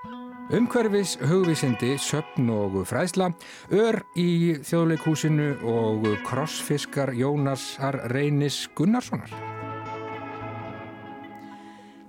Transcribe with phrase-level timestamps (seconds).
[0.00, 3.26] Umhverfis hugvísindi, söpn og fræðsla,
[3.68, 9.28] ör í þjóðleikúsinu og krossfiskar Jónasar Reynis Gunnarssonar.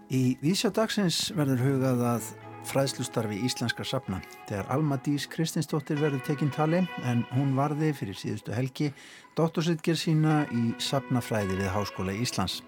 [0.07, 2.31] Í Vísjá dagsins verður hugað að
[2.71, 8.55] fræðslustarfi íslenskar sapna þegar Alma Dís Kristinsdóttir verður tekinn tali en hún varði fyrir síðustu
[8.55, 8.93] helgi
[9.35, 12.61] dóttorsitger sína í sapnafræði við Háskóla Íslands.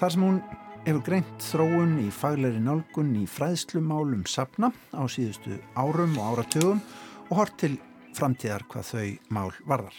[0.00, 0.42] Þar sem hún
[0.86, 6.80] hefur greint þróun í fagleiri nálgun í fræðslumálum sapna á síðustu árum og áratugum
[7.28, 7.74] og hort til
[8.16, 9.98] framtíðar hvað þau mál varðar.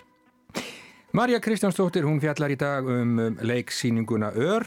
[1.11, 4.63] Marja Kristjánsdóttir, hún fjallar í dag um leiksýninguna Ör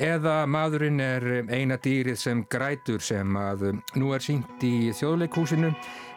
[0.00, 3.66] eða maðurinn er eina dýrið sem grætur sem að
[4.00, 5.74] nú er sínt í þjóðleikhúsinu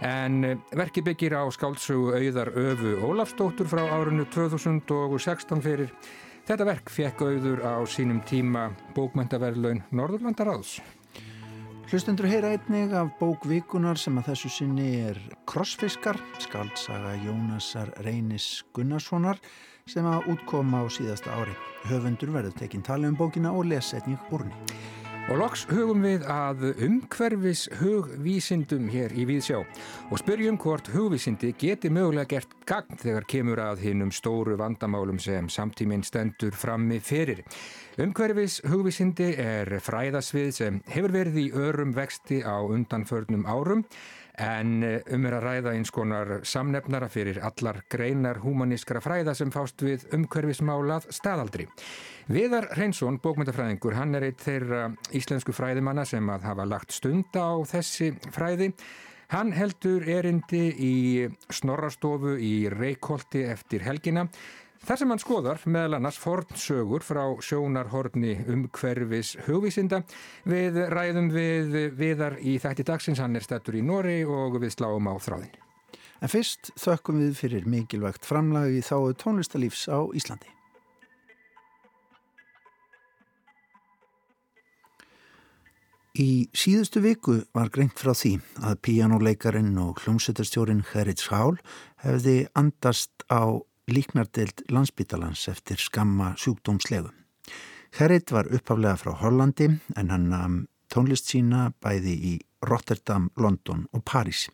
[0.07, 5.91] en verki byggir á skáldsögu auðar Öfu Ólafsdóttur frá árunnu 2016 fyrir.
[6.47, 10.77] Þetta verk fekk auður á sínum tíma bókmæntaverðlaun Norðurlandaráðs.
[11.91, 15.19] Hlustendur heyra einnig af bókvíkunar sem að þessu sinni er
[15.51, 19.41] Krossfiskar, skaldsaga Jónasar Reynis Gunnarssonar
[19.91, 21.57] sem að útkoma á síðasta ári.
[21.91, 24.55] Höfundur verður tekinn tali um bókina og lesetning úrni.
[25.27, 31.91] Og loks hugum við að umhverfis hugvísindum hér í Víðsjá og spyrjum hvort hugvísindi geti
[31.91, 37.41] mögulega gert gagn þegar kemur að hinnum stóru vandamálum sem samtíminn stendur frammi fyrir.
[37.99, 43.83] Umhverfis hugvísindi er fræðasvið sem hefur verið í örum vexti á undanförnum árum
[44.37, 49.51] en eh, um er að ræða eins konar samnefnara fyrir allar greinar humanískra fræða sem
[49.53, 51.65] fást við umhverfismálað staðaldri.
[52.29, 57.57] Viðar Reynsson, bókmyndafræðingur, hann er eitt þeirra íslensku fræðimanna sem að hafa lagt stund á
[57.65, 58.73] þessi fræði.
[59.33, 60.95] Hann heldur erindi í
[61.51, 64.27] snorrastofu í Reykjóldi eftir helgina
[64.85, 70.03] Þar sem hann skoðar meðal annars fornsögur frá sjónarhorni um hverfis hugvísinda
[70.47, 75.09] við ræðum við viðar í þætti dagsins, hann er stættur í Nóri og við sláum
[75.09, 75.55] á þráðin.
[76.21, 80.53] En fyrst þökkum við fyrir mikilvægt framlagi þá tónlistalífs á Íslandi.
[86.17, 91.59] Í síðustu viku var greint frá því að píjánuleikarin og hljómsveitarstjórin Herritz Hál
[92.01, 97.11] hefði andast á líknardeild landsbytalans eftir skamma sjúkdómslegu.
[97.97, 100.59] Herrit var upphaflega frá Hollandi en hann um,
[100.91, 102.33] tónlist sína bæði í
[102.67, 104.47] Rotterdam, London og París.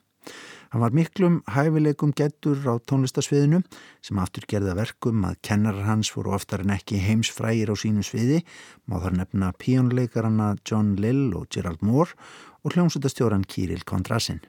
[0.71, 3.59] Hann var miklum hæfileikum gettur á tónlistasviðinu
[4.05, 8.39] sem aftur gerða verkum að kennarar hans voru oftar en ekki heimsfrægir á sínu sviði,
[8.87, 12.15] má þar nefna píjónleikarana John Lill og Gerald Moore
[12.63, 14.41] og hljómsutastjóran Kirill Kondrasin.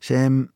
[0.00, 0.48] Sem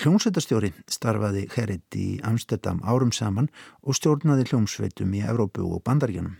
[0.00, 3.50] Hljómsveitastjóri starfaði Herit í Amsterdam árum saman
[3.84, 6.38] og stjórnaði hljómsveitum í Evrópu og Bandaríunum,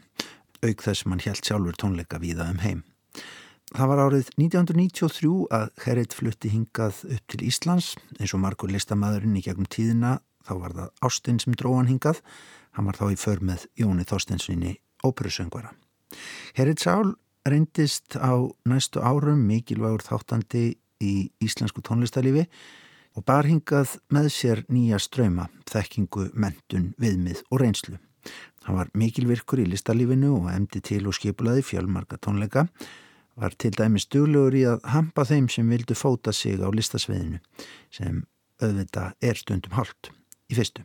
[0.64, 2.80] auk þess sem hann helt sjálfur tónleika víða um heim.
[3.76, 9.36] Það var árið 1993 að Herit flutti hingað upp til Íslands, eins og margur listamæðurinn
[9.36, 10.16] í gegnum tíðina,
[10.48, 12.24] þá var það Ástinn sem dróðan hingað,
[12.72, 15.76] hann var þá í för með Jóni Þorstensvinni óperusöngvara.
[16.56, 18.32] Herit Sál reyndist á
[18.64, 20.70] næstu árum mikilvægur þáttandi
[21.04, 22.46] í íslensku tónlistalífi
[23.16, 27.98] og bar hingað með sér nýja ströyma, þekkingu, mentun, viðmið og reynslu.
[28.66, 32.68] Hann var mikilvirkur í listalífinu og emdi til og skipulaði fjölmarka tónleika,
[33.34, 37.40] var til dæmis duglegur í að hampa þeim sem vildu fóta sig á listasveðinu,
[37.90, 38.22] sem
[38.62, 40.12] auðvita er stundum hálft
[40.52, 40.84] í fyrstu.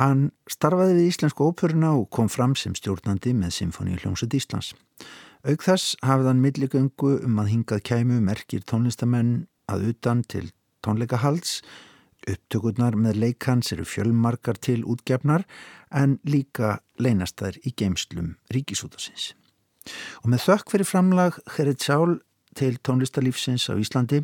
[0.00, 4.72] Hann starfaði við Íslensku óperuna og kom fram sem stjórnandi með Symfóni hljómsut Íslands.
[5.44, 10.46] Aug þess hafði hann milligöngu um að hingað kæmu merkir tónlistamenn að utan til
[10.84, 11.60] tónleikahalds.
[12.22, 15.42] Upptökurnar með leikans eru fjölmarkar til útgefnar
[15.90, 19.32] en líka leynast þær í geimslum ríkisútasins.
[20.22, 22.20] Og með þökk fyrir framlag Herrit Sál
[22.54, 24.22] til tónlistalífsins á Íslandi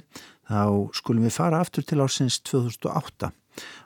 [0.48, 3.32] þá skulum við fara aftur til ásins 2008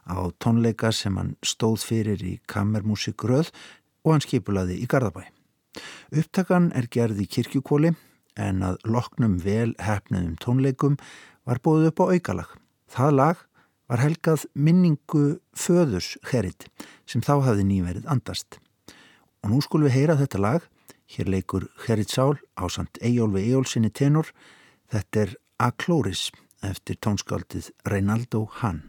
[0.09, 3.53] á tónleika sem hann stóð fyrir í kammermusik Röð
[4.05, 5.25] og hann skipulaði í Garðabæ.
[6.13, 7.95] Upptakan er gerð í kirkjukóli
[8.37, 10.99] en að loknum vel hefnum tónleikum
[11.49, 12.51] var bóðið upp á aukalag.
[12.93, 13.39] Það lag
[13.89, 16.67] var helgað minningu föðurs Herit
[17.09, 18.59] sem þá hafði nýverið andast.
[19.43, 20.69] Og nú skulum við heyra þetta lag.
[21.13, 24.29] Hér leikur Herit Sál á samt Eyjólfi Eyjólfsinni tenor.
[24.93, 26.29] Þetta er Aklóris
[26.63, 28.85] eftir tónskaldið Reinaldo Hahn.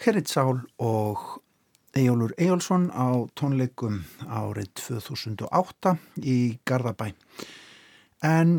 [0.00, 1.42] Herrit Sál og
[1.92, 5.92] Ejólur Ejólfsson á tónleikum árið 2008
[6.24, 7.10] í Garðabæ.
[8.24, 8.54] En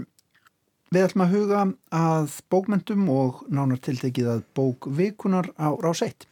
[0.94, 1.64] við ætlum að huga
[1.98, 6.30] að bókmyndum og nánar tiltekið að bókvikunar á rás 1.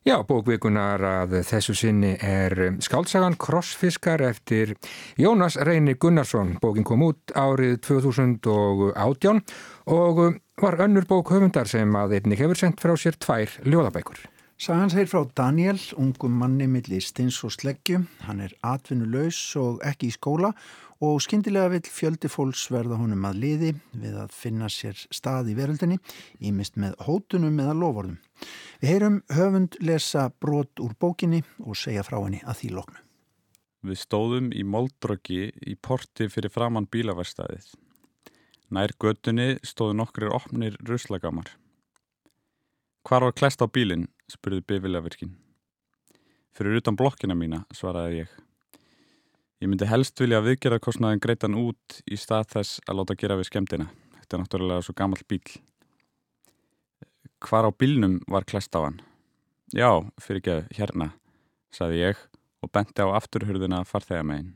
[0.00, 4.72] Já, bókvikunar að þessu sinni er skálsagan Krossfiskar eftir
[5.20, 6.54] Jónas Reyni Gunnarsson.
[6.62, 9.42] Bókin kom út árið 2018
[9.92, 10.22] og
[10.64, 14.24] var önnur bók höfundar sem að einnig hefur sendt frá sér tvær ljóðabækur.
[14.60, 18.00] Sagan segir frá Daniel, ungum manni millir stins og sleggju.
[18.24, 20.54] Hann er atvinnuleus og ekki í skóla
[21.00, 25.56] og skindilega vil fjöldi fólks verða honum að liði við að finna sér stað í
[25.56, 25.96] veröldinni,
[26.44, 28.18] ímist með hótunum eða lovorðum.
[28.80, 33.00] Við heyrum höfund lesa brot úr bókinni og segja frá henni að því loknu.
[33.80, 37.70] Við stóðum í Moldröggi í porti fyrir framann bílaverstaðið.
[38.70, 41.48] Nær göttunni stóðu nokkrir opnir ruslagamar.
[43.08, 44.10] Hvar var klest á bílinn?
[44.30, 45.32] spurði bifilegvirkinn.
[46.54, 48.36] Fyrir utan blokkina mína, svaraði ég.
[49.60, 53.50] Ég myndi helst vilja að viðgerðarkostnaðin greitan út í stað þess að láta gera við
[53.50, 53.90] skemmtina.
[54.16, 55.42] Þetta er náttúrulega svo gammal bíl.
[57.44, 59.02] Hvar á bílnum var klest á hann?
[59.76, 61.10] Já, fyrir geð, hérna,
[61.76, 62.24] saði ég
[62.64, 64.54] og benti á afturhurðina farþegamegin.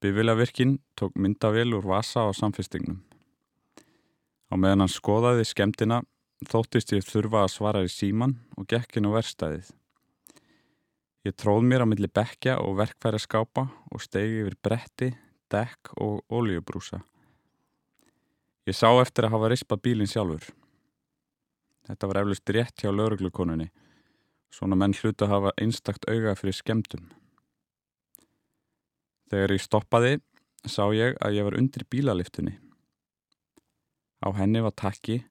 [0.00, 3.02] Bifilegvirkinn tók myndavél úr vasa á samfestingnum.
[4.48, 6.00] Á meðan hann skoðaði skemmtina
[6.48, 9.76] þóttist ég þurfa að svara í síman og gekkin á verstaðið.
[11.26, 15.08] Ég tróð mér á milli bekja og verkfæra skápa og stegi yfir bretti,
[15.50, 17.00] dekk og ólíubrúsa.
[18.70, 20.46] Ég sá eftir að hafa rispað bílinn sjálfur.
[21.88, 23.66] Þetta var eflust rétt hjá lauruglukonunni.
[24.54, 27.10] Svona menn hlutu að hafa einstakt auga fyrir skemdum.
[29.26, 30.14] Þegar ég stoppaði
[30.70, 32.54] sá ég að ég var undir bílaliftunni.
[34.22, 35.24] Á henni var takki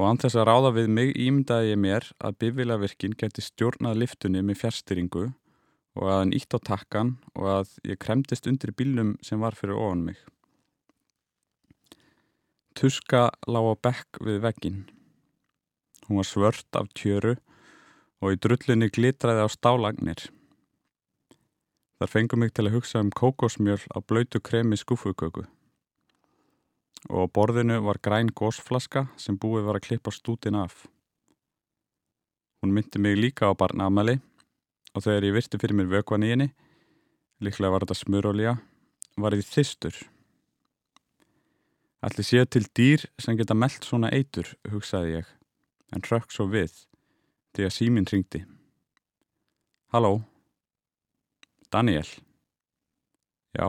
[0.00, 4.62] og anþess að ráða við mig ímyndaði ég mér að bifvilavirkin geti stjórnað liftunni með
[4.62, 5.26] fjärstyringu
[6.00, 9.76] og að hann ítt á takkan og að ég kremdist undir bílnum sem var fyrir
[9.76, 10.16] ofan mig.
[12.80, 14.80] tuska lág á bekk við veggin.
[16.08, 17.36] Hún var svört af tjöru
[18.24, 20.30] og í drullinni glitraði á stálagnir.
[22.00, 25.44] Þar fengum mig til að hugsa um kókosmjöl á blöytu kremi skúfuköku.
[27.10, 30.86] Og á borðinu var græn gósflaska sem búið var að klippa stútin af.
[32.60, 34.18] Hún myndi mig líka á barnaamali
[34.94, 36.48] og þegar ég virti fyrir mér vökvan í henni,
[37.40, 38.56] líklega var þetta smurolja,
[39.16, 39.96] var ég þistur.
[42.04, 45.30] Allir séu til dýr sem geta meldt svona eitur, hugsaði ég,
[45.94, 46.72] en rökk svo við,
[47.54, 48.42] því að síminn ringdi.
[49.94, 50.20] Halló?
[51.70, 52.08] Daniel?
[53.56, 53.66] Já?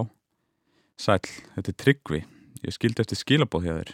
[1.01, 1.21] Sæl,
[1.55, 2.21] þetta er Tryggvi,
[2.65, 3.93] ég skildi eftir skilabóð hjá þér.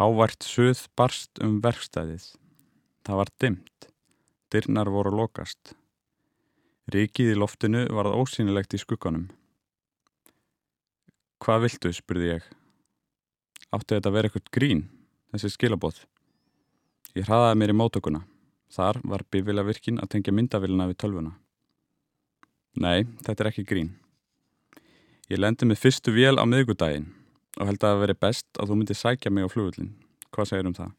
[0.00, 2.30] Hávært suð barst um verkstæðið.
[3.04, 3.90] Það var dimmt.
[4.50, 5.74] Dyrnar voru lokast.
[6.90, 9.28] Ríkið í loftinu varð ósýnilegt í skugganum.
[11.40, 12.48] Hvað viltu, spurði ég.
[13.70, 14.82] Átti þetta að vera eitthvað grín,
[15.30, 16.00] þessi skilabóð.
[17.14, 18.24] Ég hraðaði mér í mótökuna.
[18.70, 21.32] Þar var bifiljavirkin að tengja myndavilina við tölvuna.
[22.80, 23.94] Nei, þetta er ekki grín.
[25.30, 27.04] Ég lendi með fyrstu vél á miðgudaginn
[27.60, 29.92] og held að það veri best að þú myndi sækja mig á flugullin.
[30.34, 30.94] Hvað segir um það?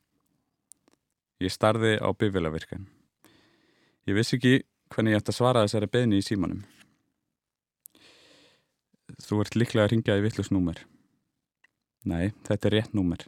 [1.44, 2.86] Ég starði á bifiljavirkan.
[4.08, 4.54] Ég vissi ekki
[4.94, 6.62] hvernig ég ætti að svara þessari beðni í símanum.
[9.20, 10.80] Þú ert líklega að ringja í vittlust númer.
[12.08, 13.28] Nei, þetta er rétt númer.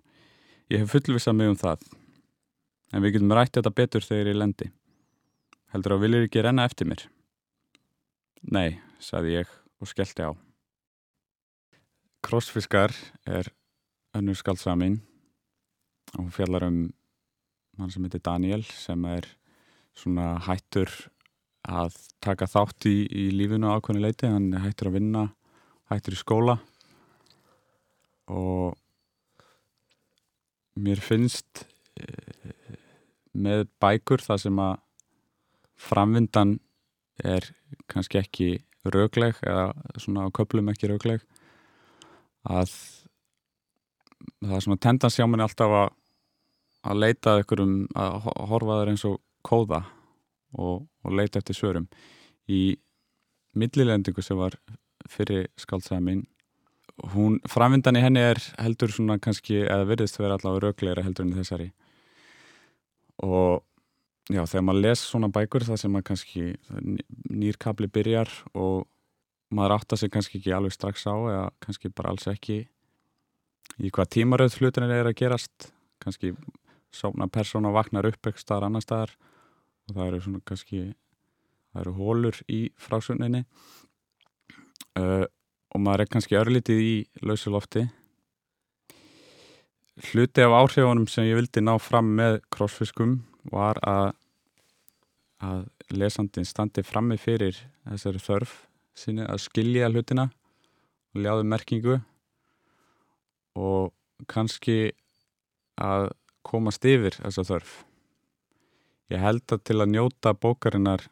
[0.71, 1.83] Ég hef fullvisað mig um það.
[2.95, 4.71] En við getum rætt þetta betur þegar ég lendi.
[5.75, 7.05] Heldur að viljur ekki renna eftir mér?
[8.55, 10.31] Nei, saði ég og skellti á.
[12.23, 12.93] Krossfiskar
[13.27, 13.49] er
[14.15, 15.01] önnur skaldsamin
[16.13, 16.77] og hún fjallar um
[17.79, 19.27] hann sem heitir Daniel sem er
[19.97, 20.91] svona hættur
[21.63, 25.23] að taka þátt í, í lífinu ákveðinu leiti, hann hættur að vinna
[25.91, 26.57] hættur í skóla
[28.31, 28.75] og
[30.79, 31.65] mér finnst
[31.99, 32.07] e,
[33.33, 34.75] með bækur það sem að
[35.83, 36.57] framvindan
[37.23, 37.49] er
[37.91, 38.49] kannski ekki
[38.83, 41.23] raugleg eða svona á köplum ekki raugleg
[42.43, 42.71] að
[44.43, 45.91] það er svona tendans hjá manni alltaf að
[46.83, 49.85] að leita ykkur um að horfa þær eins og kóða
[50.59, 51.85] og, og leita eftir svörum.
[52.51, 52.75] Í
[53.55, 54.57] millilendingu sem var
[55.07, 56.25] fyrir skaldsaða mín
[57.13, 61.37] hún, framvindan í henni er heldur svona kannski, eða virðist vera allavega raugleira heldur enn
[61.37, 61.69] þessari.
[63.23, 63.63] Og
[64.29, 66.45] já, þegar maður les svona bækur það sem maður kannski
[67.31, 68.85] nýrkabli byrjar og
[69.55, 72.63] maður áttar sig kannski ekki alveg strax á eða kannski bara alls ekki
[73.79, 75.71] í hvað tímaröð hlutinir er að gerast.
[76.03, 76.33] Kannski
[76.93, 79.15] sóna persóna vaknar upp eitthvað staðar annar staðar
[79.87, 80.81] og það eru svona kannski
[81.73, 83.43] það eru hólur í frásunninni
[84.99, 85.25] uh,
[85.73, 86.95] og maður er kannski örlítið í
[87.25, 87.87] lausulofti
[90.09, 94.13] hluti af áhrifunum sem ég vildi ná fram með crossfiskum var að
[95.43, 98.53] að lesandin standi frammi fyrir þessari þörf
[98.97, 100.27] sinni að skilja hlutina
[101.13, 101.97] og ljáðu merkingu
[103.59, 103.93] og
[104.29, 104.93] kannski
[105.81, 106.11] að
[106.45, 107.73] komast yfir þessa þörf.
[109.13, 111.05] Ég held að til að njóta bókarinnar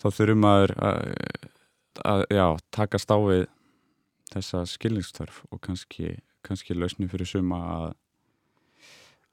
[0.00, 1.00] þá þurfum að, að,
[2.08, 3.46] að já, taka stáfið
[4.32, 7.88] þessa skilningstörf og kannski, kannski lausni fyrir suma að,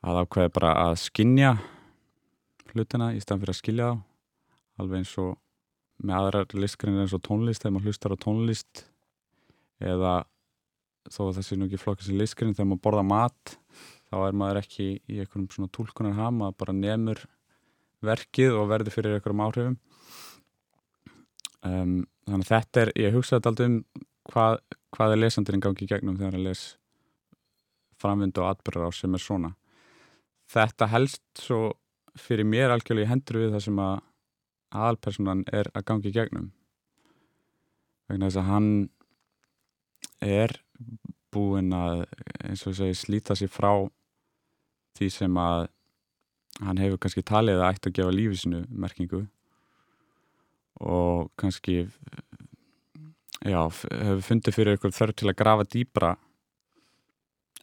[0.05, 1.55] að ákveða bara að skinja
[2.73, 5.37] hlutina í staðan fyrir að skilja þá alveg eins og
[6.03, 8.83] með aðrar listgrinir eins og tónlist þegar maður hlustar á tónlist
[9.79, 10.13] eða
[11.09, 13.55] þó að það sé nú ekki flokkast í listgrin þegar maður borða mat
[14.09, 17.23] þá er maður ekki í einhverjum svona tólkunar ham að bara nefnur
[18.05, 19.77] verkið og verður fyrir einhverjum áhrifum.
[21.59, 21.95] Um,
[22.29, 23.79] þannig að þetta er, ég hugsaði alltaf um
[24.29, 24.59] hvað,
[24.95, 26.63] hvað er lesandurinn gangi í gegnum þegar að les
[27.99, 29.53] framvindu og atbyrjar á sem er svona.
[30.49, 31.73] Þetta helst svo
[32.19, 33.97] fyrir mér algjörlega í hendur við það sem að
[34.75, 36.51] aðalpersonan er að gangi í gegnum.
[38.09, 38.69] Vegna þess að hann
[40.25, 40.55] er
[41.33, 42.05] búinn að
[42.45, 43.71] eins og segi slíta sér frá
[44.97, 45.67] því sem að
[46.59, 49.21] hann hefur kannski talið að ætti að gefa lífið sinu merkingu.
[50.79, 51.77] Og kannski
[53.45, 56.15] já, hefur fundið fyrir eitthvað þörf til að grafa dýbra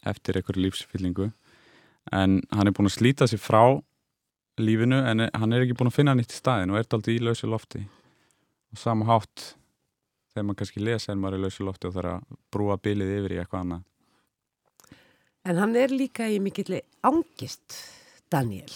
[0.07, 1.31] eftir eitthvað lífsfyllingu.
[2.15, 3.63] En hann er búin að slíta sér frá
[4.61, 7.23] lífinu en hann er ekki búin að finna nýtt í staðin og er aldrei í
[7.23, 7.83] lausi lofti
[8.73, 9.51] og sama hátt
[10.33, 13.37] þegar maður kannski lesa en maður er lausi lofti og þarf að brúa bilið yfir
[13.37, 13.85] í eitthvað annað
[15.47, 17.77] En hann er líka í mikilli ángist,
[18.27, 18.71] Daniel.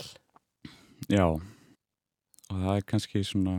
[1.12, 3.56] Já, og það er kannski svona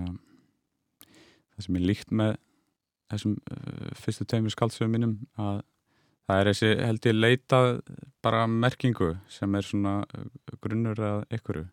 [1.53, 2.39] það sem er líkt með
[3.13, 5.61] þessum uh, fyrstu teimur skaldsögum mínum að
[6.25, 7.69] það er þessi held ég leitað
[8.25, 9.95] bara merkingu sem er svona
[10.65, 11.67] grunnur að ykkuru.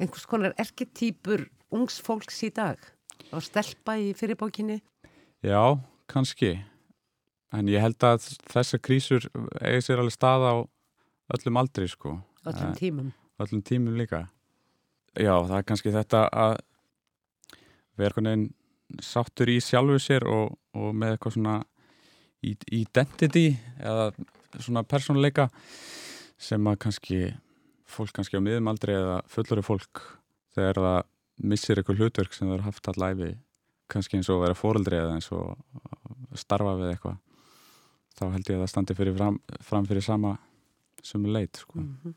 [0.00, 1.44] Einhvers konar erketýpur
[1.76, 2.80] ungs fólks í dag
[3.30, 4.78] og stelpa í fyrirbókinni?
[5.44, 5.76] Já,
[6.08, 6.54] kannski.
[7.52, 9.26] En ég held að þessar krísur
[9.60, 10.54] eigi sér alveg stað á
[11.36, 12.14] öllum aldri sko.
[12.48, 13.10] Öllum tímum.
[13.42, 14.24] Öllum tímum líka.
[15.18, 16.56] Já, það er kannski þetta að
[18.00, 21.58] vera einhvern veginn sáttur í sjálfu sér og, og með eitthvað svona
[22.40, 24.10] identity eða
[24.56, 25.50] svona persónuleika
[26.40, 27.20] sem að kannski
[27.92, 30.02] fólk kannski á miðum aldrei eða fullori fólk
[30.56, 31.00] þegar það
[31.50, 33.30] missir eitthvað hlutverk sem það er haft allæfi
[33.90, 37.18] kannski eins og vera fóreldri eða eins og starfa við eitthvað
[38.18, 40.34] þá held ég að það standi fyrir fram, fram fyrir sama
[41.02, 41.78] sem er leit sko.
[41.78, 42.14] mm -hmm.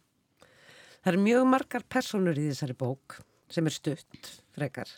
[1.03, 4.89] Það eru mjög margar personur í þessari bók sem er stutt frekar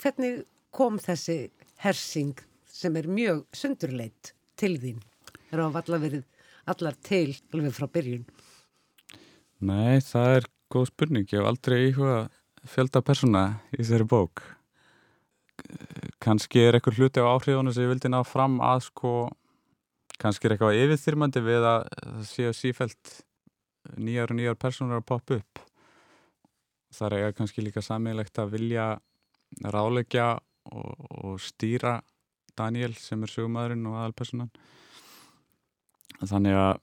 [0.00, 1.50] hvernig kom þessi
[1.82, 5.00] hersing sem er mjög sundurleitt til þín?
[5.50, 6.24] Það eru allar verið
[6.70, 8.26] allar til alveg frá byrjun
[9.60, 11.26] Nei, það er góð spurning.
[11.28, 12.16] Ég hef aldrei íhuga
[12.70, 14.42] fjölda persóna í þessari bók.
[16.20, 19.14] Kannski er eitthvað hluti á áhrifunum sem ég vildi ná fram að sko
[20.20, 23.12] kannski er eitthvað yfirþyrmandi við að það séu sífælt
[24.00, 25.62] nýjar og nýjar personur að poppa upp.
[26.96, 28.86] Þar er kannski líka sammeilegt að vilja
[29.64, 30.32] ráleggja
[30.72, 31.98] og, og stýra
[32.56, 34.50] Daniel sem er sögumæðurinn og aðalpersonan
[36.28, 36.80] þannig að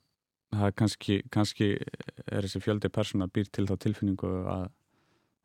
[0.61, 4.67] það kannski, kannski er þessi fjöldi persóna býr til þá tilfinningu að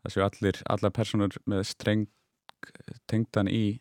[0.02, 2.07] það séu allir, allar personur með streng
[3.11, 3.81] tengdan í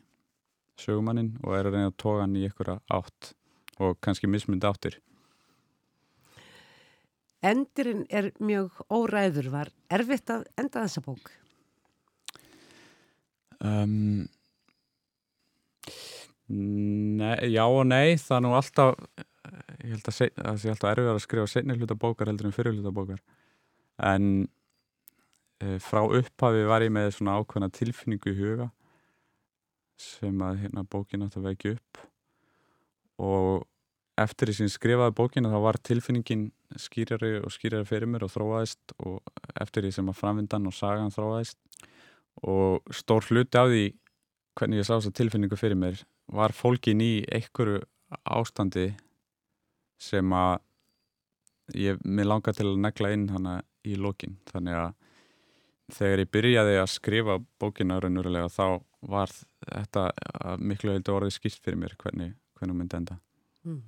[0.81, 3.33] sögumannin og er að reyna að toga hann í ykkur átt
[3.81, 4.99] og kannski mismund áttir.
[7.41, 9.49] Endurinn er mjög óræður.
[9.49, 11.31] Var erfitt að enda þessa bók?
[13.61, 14.27] Um,
[16.45, 18.17] nei, já og nei.
[18.21, 19.01] Það er nú alltaf,
[19.49, 22.75] ég held að það sé alltaf erfið að skrifa senni hluta bókar heldur en fyrir
[22.75, 23.21] hluta bókar.
[24.01, 24.27] En
[25.61, 28.69] e, frá upphafi var ég með svona ákveðna tilfinningu í huga
[30.01, 32.01] sem að hérna bókin átt að vekja upp
[33.21, 33.67] og
[34.21, 36.47] eftir því sem skrifaði bókina þá var tilfinningin
[36.79, 39.19] skýrari og skýrari fyrir mér og þróaðist og
[39.61, 41.57] eftir því sem að framvindan og sagan þróaðist
[42.47, 43.85] og stór hluti á því
[44.57, 47.81] hvernig ég sá þessa tilfinningu fyrir mér var fólkin í einhverju
[48.25, 48.91] ástandi
[50.01, 50.57] sem að
[51.77, 54.37] ég, mér langar til að negla inn hana í lokin.
[54.51, 54.93] Þannig að
[55.91, 58.65] þegar ég byrjaði að skrifa bókina raunverulega þá
[59.11, 59.33] var
[59.65, 60.05] þetta
[60.61, 63.17] miklu heldur orðið skýrt fyrir mér hvernig, hvernig myndi enda.
[63.65, 63.81] Mm.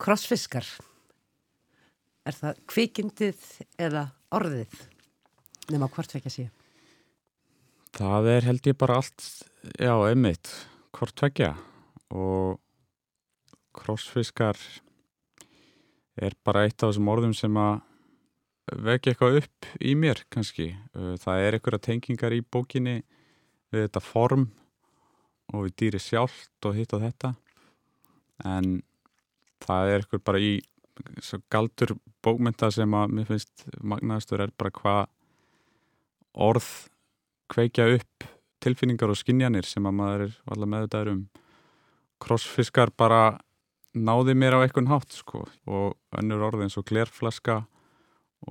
[0.00, 0.66] Krossfiskar.
[2.24, 3.46] Er það kvikindið
[3.80, 4.74] eða orðið?
[5.72, 6.46] Nema hvort vekja sé.
[7.94, 9.24] Það er held ég bara allt
[9.78, 10.50] já, einmitt,
[10.96, 11.52] hvort vekja
[12.10, 12.58] og
[13.74, 14.58] krossfiskar
[16.14, 17.80] er bara eitt af þessum orðum sem að
[18.84, 20.70] vekja eitthvað upp í mér kannski.
[20.94, 23.00] Það er eitthvað tengingar í bókinni
[23.74, 24.46] við þetta form
[25.52, 27.34] og við dýri sjálft og hitt og þetta
[28.44, 28.78] en
[29.64, 30.54] það er eitthvað bara í
[31.52, 35.02] galdur bókmynda sem að mér finnst magnaðastur er bara hvað
[36.46, 36.68] orð
[37.52, 38.28] kveikja upp
[38.64, 41.24] tilfinningar og skinjanir sem að maður er allar með þetta um
[42.24, 43.38] krossfiskar bara
[43.94, 45.44] náði mér á einhvern hátt sko.
[45.66, 47.62] Og önnur orð eins og klerflaska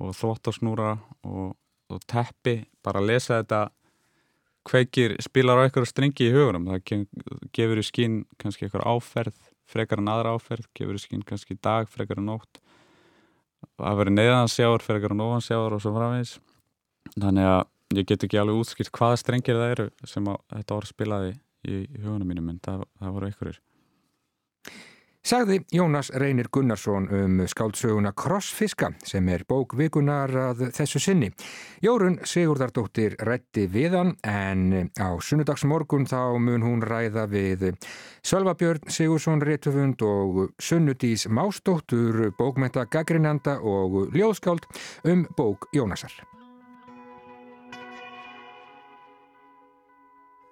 [0.00, 1.54] og þóttasnúra og,
[1.92, 3.64] og teppi bara að lesa þetta
[4.64, 6.70] kveikir, spilar á einhverja strengi í hugunum.
[6.72, 7.06] Það
[7.54, 9.36] gefur í skinn kannski einhver áferð
[9.70, 12.60] frekar en aðra áferð, gefur í skinn kannski dag, frekar en nótt.
[13.80, 16.34] Að vera neðansjáður, frekar en ofansjáður og svo framvegis.
[17.16, 17.62] Þannig að
[17.98, 21.32] ég get ekki alveg útskilt hvaða strengir það eru sem þetta orð spilaði
[21.64, 23.60] í hugunum mínum en það, það voru einhverjur
[25.24, 31.30] Sagði Jónas Reynir Gunnarsson um skáldsöguna Krossfiska sem er bók vikunar að þessu sinni.
[31.80, 37.70] Jórun Sigurdardóttir rætti við hann en á sunnudagsmorgun þá mun hún ræða við
[38.20, 44.68] Sölvabjörn Sigursson Réttufund og Sunnudís Mástóttur bókmenta Gagrinanda og Ljóðskáld
[45.08, 46.12] um bók Jónasar.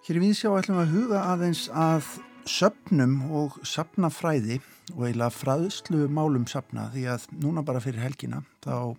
[0.08, 2.14] Hér í viðsjá ætlum að huga aðeins að
[2.48, 4.60] söpnum og sapnafræði
[4.94, 8.96] og eiginlega fræðslu málum sapna því að núna bara fyrir helgina þá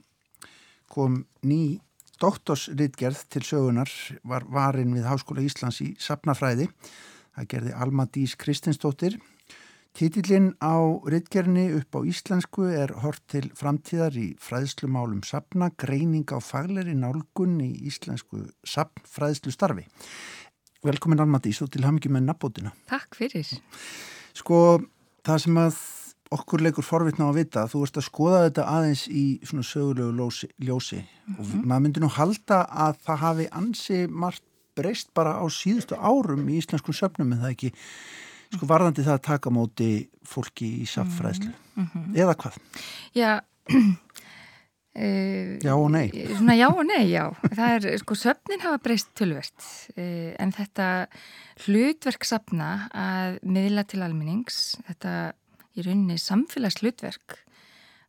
[0.94, 1.80] kom ný
[2.22, 3.92] doktorsritgerð til sögunar
[4.24, 6.70] var varin við Háskóla Íslands í sapnafræði
[7.34, 9.18] það gerði Alma Dís Kristinsdóttir.
[9.94, 10.74] Títillin á
[11.06, 17.60] ritgerðinni upp á íslensku er hort til framtíðar í fræðslumálum sapna, greining á fagleri nálgun
[17.62, 19.86] í íslensku sapnfræðslu starfi
[20.84, 22.74] Velkomin Alma Dís og til hamingi með nabótina.
[22.92, 23.48] Takk fyrir.
[24.36, 24.82] Sko,
[25.24, 25.82] það sem að
[26.34, 30.16] okkur leikur forvitna á að vita, þú ert að skoða þetta aðeins í svona sögulegu
[30.18, 31.00] ljósi, ljósi.
[31.04, 31.40] Mm -hmm.
[31.40, 31.68] og mhm.
[31.68, 34.44] maður myndir nú halda að það hafi ansi margt
[34.76, 37.72] breyst bara á síðustu árum í íslenskum söfnum en það ekki
[38.54, 39.90] sko varðandi það að taka móti
[40.26, 42.16] fólki í saffræðslu mm -hmm.
[42.18, 42.58] eða hvað?
[43.14, 43.42] Já
[44.94, 46.12] Uh, já og nei.
[46.38, 47.24] svona já og nei, já.
[47.42, 49.66] Það er, sko, söfnin hafa breyst tölvert
[49.98, 50.90] uh, en þetta
[51.66, 55.16] hlutverk safna að miðla til almennings þetta
[55.74, 57.40] í rauninni samfélagshlutverk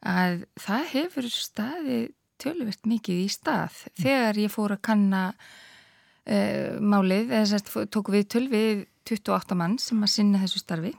[0.05, 2.01] að það hefur staði
[2.42, 3.79] tölvert mikið í stað.
[3.97, 9.81] Þegar ég fór að kanna uh, málið, eða sérst tók við töl við 28 mann
[9.81, 10.92] sem að sinna þessu starfi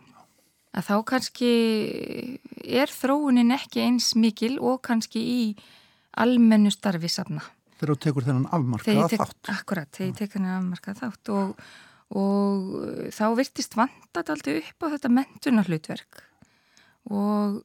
[0.75, 1.51] að þá kannski
[2.65, 5.41] er þróunin ekki eins mikil og kannski í
[6.19, 7.43] almennu starfi safna.
[7.75, 9.49] Þegar þú tekur þennan afmarkaða tek, þátt.
[9.51, 11.65] Akkurat, þegar ég tek þennan afmarkaða þátt og,
[12.21, 16.23] og þá virtist vandat aldrei upp á þetta mentunar hlutverk
[17.11, 17.59] og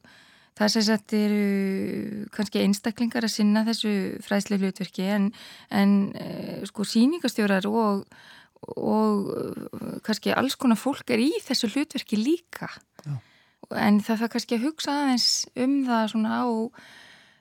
[0.58, 3.92] það sem sagt eru kannski einstaklingar að sinna þessu
[4.26, 5.30] fræðsli hlutverki en,
[5.72, 8.04] en eh, sko síningastjórar og,
[8.76, 12.68] og kannski alls konar fólk er í þessu hlutverki líka
[13.06, 13.14] Já.
[13.80, 16.46] en það það kannski að hugsa aðeins um það svona á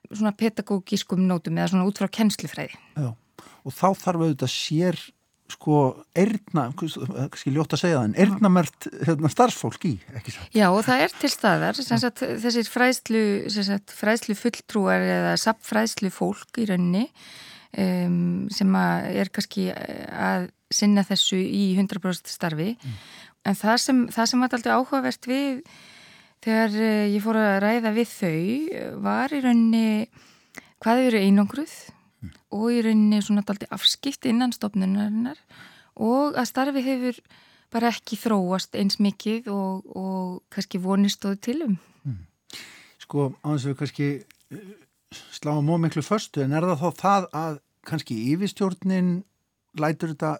[0.10, 2.78] svona pedagógískum nótum eða svona út frá kennslufræði.
[2.98, 5.00] Já, og þá þarf auðvitað sér
[5.50, 5.78] sko
[6.18, 9.96] erðna, kannski ljótt að segja það, en erðnamert hérna, starfsfólk í?
[10.54, 13.24] Já, og það er til staðar, sagt, þessir fræðslu,
[13.56, 17.08] sagt, fræðslu fulltrúar eða sapfræðslu fólk í rauninni
[17.78, 23.00] um, sem er kannski að sinna þessu í 100% starfi, mm.
[23.50, 25.64] en það sem, það sem var alltaf áhugavert við
[26.40, 30.08] Þegar eh, ég fór að ræða við þau var í rauninni
[30.80, 31.74] hvað eru einangruð
[32.24, 32.32] mm.
[32.56, 35.42] og í rauninni svona daldi afskipt innan stofnunarinnar
[36.00, 37.20] og að starfi hefur
[37.74, 40.22] bara ekki þróast eins mikið og, og
[40.54, 41.76] kannski vonistóðu tilum.
[42.08, 42.24] Mm.
[43.04, 44.10] Sko, að við kannski
[45.12, 49.24] eh, sláum móð miklu förstu en er það þá það að kannski yfirstjórnin
[49.80, 50.38] lætur þetta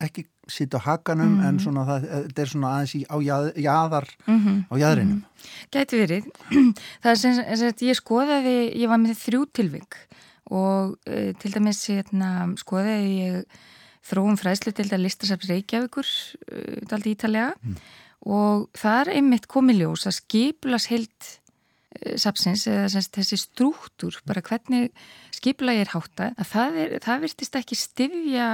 [0.00, 1.62] ekki sitt á hakanum mm en mhm.
[1.62, 4.58] svona það, þetta er svona aðeins í, á jað, jaðar mm -hmm.
[4.66, 5.18] á jæðrinum.
[5.18, 5.68] Mm -hmm.
[5.72, 6.24] Gæti verið.
[7.02, 9.92] Það er sem sagt, ég skoðaði, ég var með þrjú tilving
[10.50, 13.44] og e, til dæmis hérna, skoðaði ég
[14.02, 16.08] þróum fræslu til þetta listasafs Reykjavíkur,
[16.50, 17.76] e, daldi ítalega mm.
[18.26, 21.40] og það er einmitt komið ljós að skipulas heilt
[22.16, 24.92] sapsins eða semst, þessi strúttur, bara hvernig
[25.34, 28.50] skipula ég er hátta, að það, er, það virtist ekki stifja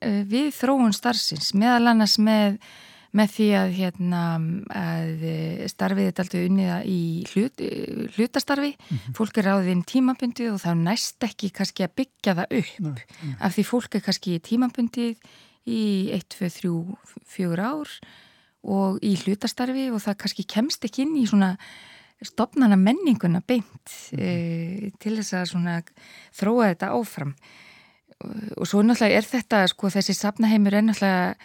[0.00, 2.56] Eh, við þróun starfsins meðal annars með,
[3.16, 4.22] með því að, hérna,
[4.72, 9.16] að eh, starfið er alltaf unniða í hlut, eh, hlutastarfi mm -hmm.
[9.18, 13.04] fólk er ráðið inn tímabundið og þá næst ekki kannski að byggja það upp Nei,
[13.04, 13.34] ja.
[13.44, 15.16] af því fólk er kannski tímabundið
[15.68, 15.84] í
[16.16, 16.96] 1, 2, 3,
[17.36, 17.88] 4 ár
[18.64, 21.58] og í hlutastarfi og það kannski kemst ekki inn í svona
[22.26, 25.90] stopnana menninguna beint e, til þess að
[26.36, 27.34] þróa þetta áfram.
[28.20, 31.36] Og svo náttúrulega er þetta sko þessi sapnaheimur er náttúrulega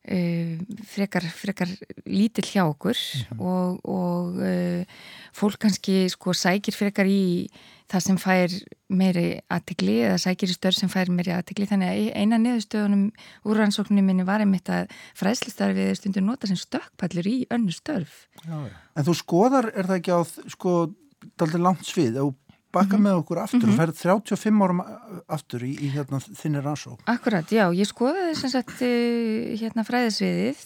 [0.00, 1.68] frekar, frekar
[2.08, 3.40] lítill hjá okkur mm -hmm.
[3.40, 4.84] og, og uh,
[5.32, 7.50] fólk kannski sko sækir frekar í
[7.90, 8.50] það sem fær
[8.88, 13.10] meiri aðtegli eða sækir í störf sem fær meiri aðtegli þannig að eina neðustöðunum
[13.44, 18.28] úr rannsóknum minni var einmitt að fræðslistarfið er stundur nota sem stökkpallur í önnu störf
[18.46, 18.76] já, já.
[18.96, 20.94] En þú skoðar, er það ekki á sko,
[21.36, 22.34] daldur langt svið og
[22.72, 23.08] bakka mm -hmm.
[23.08, 23.72] með okkur aftur mm -hmm.
[23.72, 24.82] og færð 35 árum
[25.28, 26.96] aftur í, í hérna, þinni rannsó.
[27.06, 30.62] Akkurat, já, ég skoðaði sem sagt eh, hérna fræðisviðið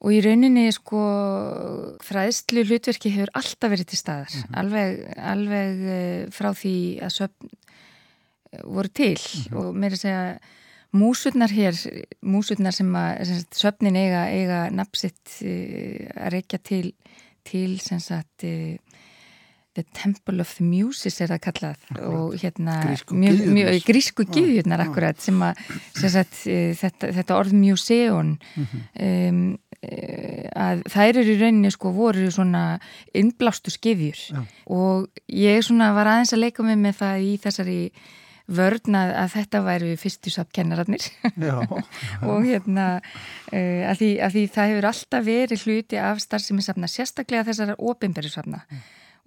[0.00, 1.00] og í rauninni sko
[2.04, 4.58] fræðslu hlutverki hefur alltaf verið til staðar, mm -hmm.
[4.60, 7.48] alveg, alveg eh, frá því að söpn
[8.52, 9.56] eh, voru til mhm.
[9.56, 10.38] og mér er að segja
[10.92, 11.74] músurnar hér,
[12.22, 15.42] músurnar sem að sem sagt, söpnin eiga, eiga napsitt
[16.16, 16.92] að reykja til,
[17.44, 18.44] til sem sagt
[19.76, 22.06] The Temple of the Muses er það kallað akkurat.
[22.08, 22.76] og hérna
[23.84, 24.86] grísku gyðjurnar.
[24.86, 25.60] akkurat sem að
[25.92, 28.86] sem sagt, e, þetta, þetta orð museón mm -hmm.
[29.04, 29.58] um,
[30.56, 32.80] að þær eru í rauninni sko voru svona
[33.12, 34.20] innblástu skyðjur.
[34.32, 34.44] Ja.
[34.66, 37.80] og ég svona var aðeins að leika mig með það í þessari
[38.46, 41.04] vörn að, þetta væri fyrstu sapkennararnir
[42.30, 43.00] og hérna
[43.52, 47.76] uh, að, því, að því það hefur alltaf verið hluti af starfsemi safna, sérstaklega þessara
[47.76, 48.64] ofinberðu safna.
[48.70, 48.78] Mm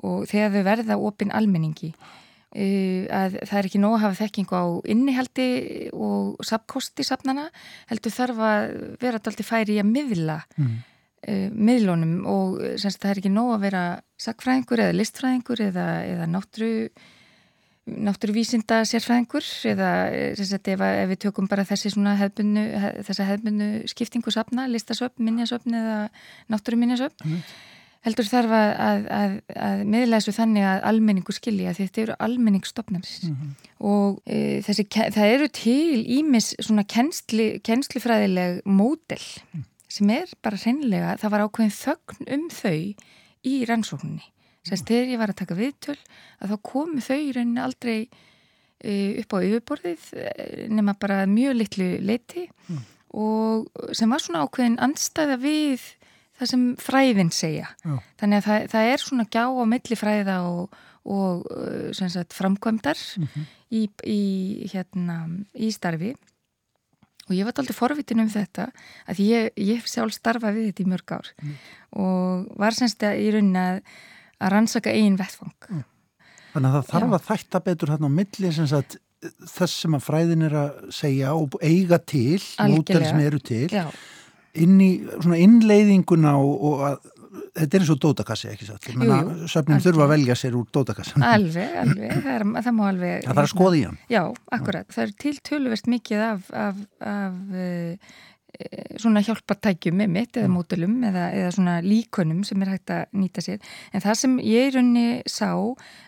[0.06, 4.62] og þegar þau verða opinn almenningi uh, að það er ekki nóg að hafa þekkingu
[4.62, 5.50] á innihaldi
[5.94, 7.50] og sapkosti sapnana
[7.92, 8.66] heldur þarf að
[9.02, 10.74] vera alltaf færi í að miðla mm.
[11.28, 13.86] uh, miðlunum og semst það er ekki nóg að vera
[14.20, 16.74] sakfræðingur eða listfræðingur eða, eða náttru
[17.90, 19.90] náttúruvísinda sérfræðingur eða
[20.38, 22.66] sagt, ef, ef við tökum bara þessi hefbunnu,
[23.08, 25.98] þessa hefbunnu skiptingu sapna, listasöfn, minnjasöfn eða
[26.52, 27.42] náttúruminjasöfn mm.
[28.06, 29.34] Heldur þarf að, að, að,
[29.68, 33.52] að miðlæsu þannig að almenningu skilja þetta eru almenningsstofnarnir mm -hmm.
[33.92, 39.66] og e, þessi, það eru til ímis svona kennsli, kennslifræðileg módel mm.
[39.92, 42.80] sem er bara hreinlega, það var ákveðin þögn um þau
[43.44, 44.32] í rannsókninni
[44.68, 45.98] Sérst, þegar ég var að taka viðtöl
[46.40, 50.26] að þá komu þau í rauninni aldrei uh, upp á yfirborðið e,
[50.72, 52.82] nema bara mjög litlu leiti mm.
[53.20, 55.88] og sem var svona ákveðin andstæða við
[56.40, 57.70] það sem fræðin segja.
[57.84, 57.98] Já.
[58.22, 61.46] Þannig að það, það er svona gjá á milli fræða og, og
[62.00, 63.48] sagt, framkvæmdar mm -hmm.
[63.70, 64.22] í, í,
[64.74, 65.22] hérna,
[65.54, 66.14] í starfi
[67.30, 68.72] og ég var alltaf forvitin um þetta
[69.06, 71.58] að ég, ég sjálf starfa við þetta í mörg ár mm.
[72.02, 73.84] og var semst að í rauninni að
[74.40, 75.56] að rannsaka eigin vettfang.
[75.70, 75.86] Mm.
[76.54, 77.16] Þannig að það þarf Já.
[77.16, 78.98] að þætta betur hérna á milli sem sagt,
[79.52, 82.40] þess sem að fræðin er að segja og eiga til,
[82.72, 83.86] mótel sem eru til, Já.
[84.58, 86.98] Inn í svona innleiðinguna og, og að
[87.60, 88.88] þetta er eins og dótakassi, ekki satt?
[89.52, 91.26] Söfnum þurfa að velja sér úr dótakassan.
[91.26, 93.14] Alveg, alveg, það, er, það má alveg...
[93.26, 94.00] Það þarf að skoða í hann.
[94.10, 94.22] Já,
[94.58, 94.90] akkurat.
[94.96, 96.82] Það er til tölverst mikið af, af,
[97.12, 97.38] af
[98.60, 100.56] Eh, svona hjálpartækjum með mitt eða mm.
[100.58, 103.60] mótilum eða, eða svona líkonum sem er hægt að nýta sér
[103.94, 105.54] en það sem ég í rauninni sá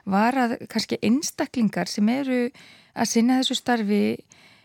[0.09, 2.39] var að kannski einstaklingar sem eru
[2.97, 4.01] að sinna þessu starfi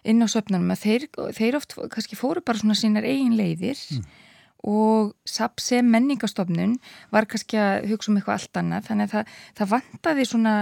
[0.06, 4.04] inn á söpnunum að þeir, þeir oft kannski fóru bara svona sínar eigin leiðir mm.
[4.72, 6.76] og SAP sem menningastofnun
[7.14, 10.54] var kannski að hugsa um eitthvað allt annað þannig að það, það vantaði svona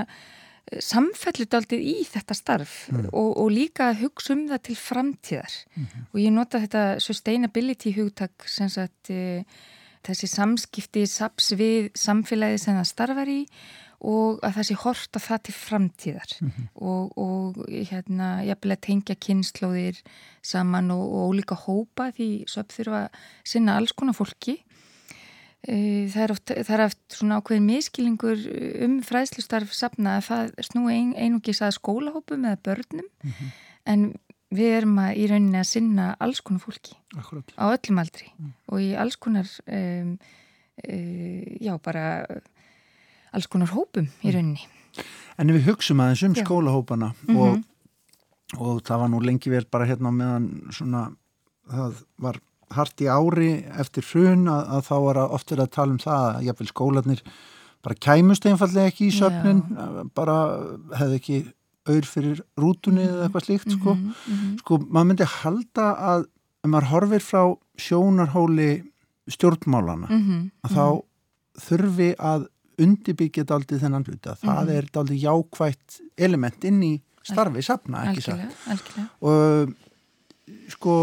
[0.81, 3.09] samfellut aldrei í þetta starf mm.
[3.13, 6.05] og, og líka að hugsa um það til framtíðar mm -hmm.
[6.11, 9.45] og ég nota þetta sustainability hugtak sem sagt e,
[10.05, 13.41] þessi samskipti saps við samfélagi sem það starfar í
[14.05, 16.67] og að það sé horta það til framtíðar mm -hmm.
[16.75, 20.03] og, og hérna jafnvel að tengja kynnslóðir
[20.43, 23.11] saman og, og líka hópa því söp þurfa að
[23.45, 24.61] sinna alls konar fólki
[25.65, 28.41] Eh, það er oft, það er oft svona ákveðin miskilingur
[28.85, 33.55] um fræðslustarf safna að það snúi ein, einungis að skólahópum eða börnum mm -hmm.
[33.93, 34.03] en
[34.53, 37.49] við erum að í rauninni að sinna alls konar fólki Akkurat.
[37.57, 38.53] á öllum aldri mm.
[38.69, 40.19] og í alls konar um,
[40.85, 42.27] uh, já bara
[43.35, 44.35] alls konar hópum í mm.
[44.35, 44.71] rauninni
[45.35, 47.39] En ef við hugsaum aðeins um skólahópana -hmm.
[47.43, 47.63] og,
[48.59, 51.09] og það var nú lengi verið bara hérna meðan svona
[51.71, 52.39] það var
[52.75, 55.99] hart í ári eftir hrun að, að þá var að oft verið að tala um
[55.99, 57.23] það að jáfnveil skólanir
[57.85, 60.09] bara kæmust einfallega ekki í söfnin Já.
[60.17, 60.37] bara
[60.99, 61.39] hefði ekki
[61.85, 63.95] auður fyrir rútunni eða eitthvað slíkt mm -hmm, sko.
[63.95, 64.59] Mm -hmm.
[64.63, 66.27] sko, maður myndi halda að
[66.65, 67.43] ef maður horfir frá
[67.77, 68.71] sjónarhóli
[69.29, 71.03] stjórnmálana mm -hmm, að þá mhm.
[71.67, 74.77] þurfi að undirbyggja daldi þennan hluta það mhm.
[74.77, 79.75] er daldi jákvægt element inn í starfi safna, ekki satt og
[80.73, 80.97] sko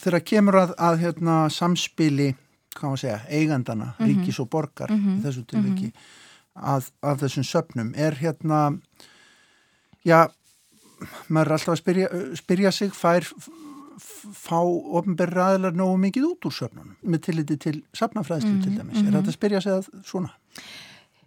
[0.00, 2.30] þegar kemur að, að hérna, samspili
[2.76, 4.08] segja, eigandana, mm -hmm.
[4.08, 5.22] ríkis og borgar mm -hmm.
[5.24, 6.64] þessu tilviki mhm.
[6.74, 8.78] að, að þessum söpnum er hérna
[10.04, 10.28] já
[11.28, 13.24] maður er alltaf að spyrja, spyrja sig fær
[14.32, 14.60] fá
[14.98, 18.64] ofnberri aðlar nógu mikið út úr söpnunum með tilliti til sapnafræðslu mm -hmm.
[18.64, 19.12] til dæmis, er mhm.
[19.12, 20.30] þetta að spyrja sig að svona?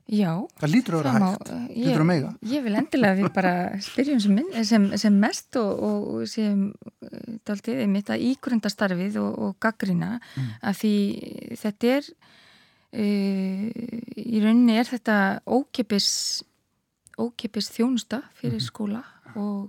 [0.09, 0.31] Já.
[0.57, 2.29] Það lítur að vera hægt, lítur að meiga.
[2.49, 3.53] Ég vil endilega við bara
[3.89, 6.63] spyrjum sem, sem, sem mest og, og sem
[7.05, 10.47] eh, daldið mitt að ígrunda starfið og, og gaggrina mm.
[10.71, 10.93] að því
[11.61, 12.09] þetta er
[12.89, 13.05] e,
[14.17, 16.09] í rauninni er þetta ókipis
[17.19, 18.65] ókipis þjónusta fyrir mm.
[18.65, 19.03] skóla
[19.37, 19.67] og,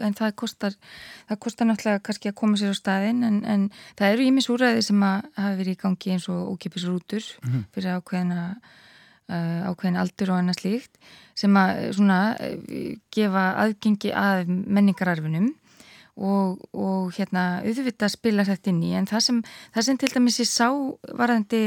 [0.00, 0.78] en það kostar
[1.28, 3.66] það kostar náttúrulega kannski að koma sér á staðin en, en
[3.98, 7.68] það eru ímis úræði sem að hafa verið í gangi eins og ókipis rútur mm.
[7.74, 8.80] fyrir ákveðina Uh,
[9.28, 10.98] ákveðin aldur og annað slíkt
[11.38, 12.18] sem að svona
[13.14, 15.52] gefa aðgengi að menningararfinum
[16.14, 19.40] og, og hérna auðvitað spila þetta inn í en það sem,
[19.74, 20.68] það sem til dæmis ég sá
[21.16, 21.62] varðandi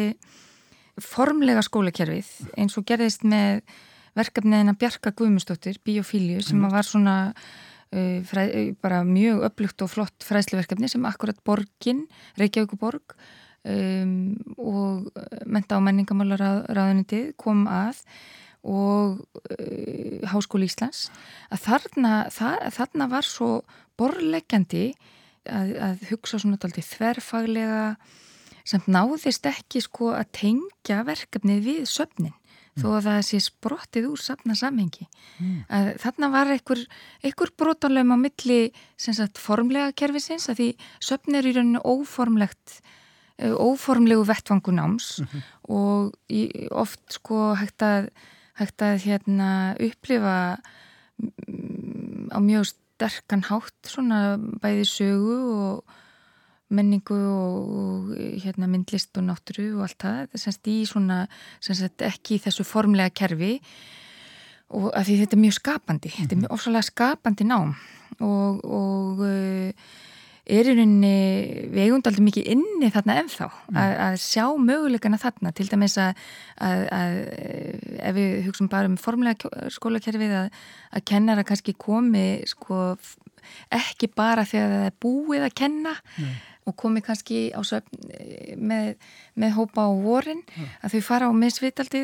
[1.04, 3.64] formlega skólakerfið eins og gerðist með
[4.18, 6.70] verkefniðina Bjarka Guðmustóttir Biofíliu sem mm.
[6.74, 12.06] var svona uh, fræ, bara mjög upplugt og flott fræðsluverkefni sem akkurat borgin,
[12.40, 13.18] Reykjavík borg
[13.68, 14.16] um,
[14.58, 15.08] og
[15.46, 18.02] menta á menningamálaráðunitið kom að
[18.68, 19.20] og
[19.54, 21.08] uh, Háskóli Íslands
[21.54, 23.52] að þarna, það, þarna var svo
[24.00, 24.88] borlegjandi
[25.48, 27.84] að, að hugsa svona alltaf þverfaglega
[28.68, 32.82] samt náðist ekki sko að tengja verkefnið við söfnin mm.
[32.82, 35.62] þó að það sé sprottið úr safna samhengi mm.
[36.04, 36.84] þarna var einhver,
[37.24, 38.60] einhver brotanlegum á milli
[39.00, 40.70] sagt, formlega kervisins að því
[41.10, 42.82] söfn er í rauninu óformlegt
[43.38, 45.42] Eh, óformlegu vettvangunáms mm -hmm.
[45.62, 46.14] og
[46.72, 48.10] oft sko hægt að,
[48.54, 50.58] hægt að hérna, upplifa
[52.34, 55.84] á mjög sterkan hátt svona bæði sögu og
[56.70, 60.18] menningu og, hérna, myndlist og náttúru og allt það.
[60.22, 61.28] Þetta er semst í svona,
[61.60, 63.62] semst ekki í þessu formlega kerfi
[64.70, 66.10] og af því þetta er mjög skapandi.
[66.10, 66.22] Mm -hmm.
[66.22, 67.76] Þetta er mjög ofsalega skapandi nám
[68.20, 69.72] og, og uh,
[70.48, 73.80] er í rauninni, aldrei mikið inni þarna ennþá, mm.
[73.84, 76.26] að, að sjá möguleikana þarna, til dæmis að,
[76.64, 77.18] að, að
[78.10, 80.60] ef við hugsaum bara um formulega skólakerfið að,
[80.94, 82.98] að kennara kannski komi sko
[83.72, 88.56] ekki bara þegar það er búið að kenna mm og komi kannski á söfn eh,
[88.60, 88.96] með,
[89.40, 90.68] með hópa á vorin ja.
[90.84, 92.02] að þau fara á misvitaldi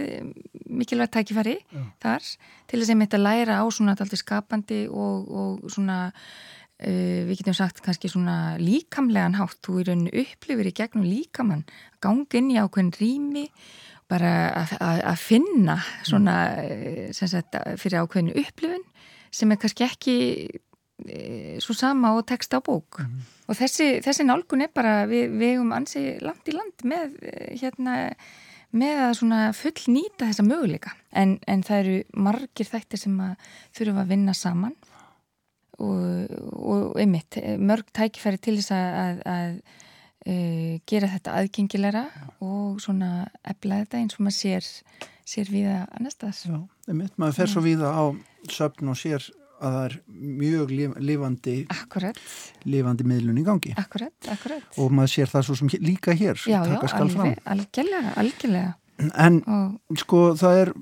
[0.72, 1.86] mikilvægt tækifæri ja.
[2.04, 6.00] þar til þess að ég mitt að læra á svona skapandi og, og svona
[6.84, 11.66] við getum sagt kannski svona líkamlegan hátt, þú er raun upplifir í gegnum líkamann,
[12.04, 13.48] gangin í ákveðin rými
[14.12, 14.34] bara
[14.78, 18.84] að finna svona eh, sagt, fyrir ákveðinu upplifun
[19.34, 20.18] sem er kannski ekki
[21.08, 23.00] e, svo sama og text á bók.
[23.00, 27.18] Mm -hmm og þessi, þessi nálgun er bara við vegum ansi langt í land með
[27.60, 27.98] hérna
[28.74, 30.96] með að svona full nýta þessa möguleika.
[31.14, 34.74] En, en það eru margir þættir sem að þurfa að vinna saman
[35.84, 39.54] og, og einmitt, mörg tækifæri til þess að, að, að
[40.26, 40.36] e,
[40.90, 42.04] gera þetta aðgengilegra
[42.44, 43.12] og svona
[43.44, 44.70] efla þetta eins og maður sér,
[45.28, 48.04] sér viða annar staðs Já, einmitt, maður fer svo viða á
[48.52, 49.30] söpn og sér
[49.64, 49.98] að það er
[50.44, 51.58] mjög lif, lifandi
[52.68, 53.74] lifandi miðlun í gangi.
[53.80, 54.66] Akkurat, akkurat.
[54.76, 58.74] og maður sér það svo sem líka hér já, já, alveg, algjörlega, algjörlega.
[59.24, 59.78] En og...
[60.04, 60.74] sko það er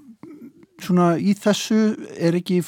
[0.82, 1.82] svona í þessu
[2.18, 2.62] er ekki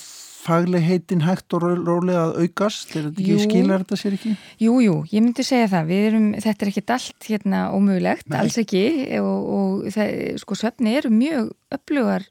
[0.43, 4.34] fagleg heitin hægt og rólega að aukast er þetta ekki, skilar þetta sér ekki?
[4.62, 8.38] Jú, jú, ég myndi segja það erum, þetta er ekki allt hérna ómögulegt Nei.
[8.41, 8.84] alls ekki
[9.21, 12.27] og, og það, sko svefni eru mjög öflugar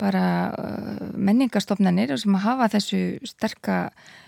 [0.00, 3.78] bara uh, menningarstofnanir sem hafa þessu sterka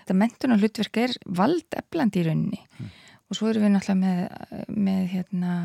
[0.04, 2.90] þetta mentunar hlutverk er vald eflandi í rauninni mm.
[3.26, 5.56] og svo erum við náttúrulega með, með hérna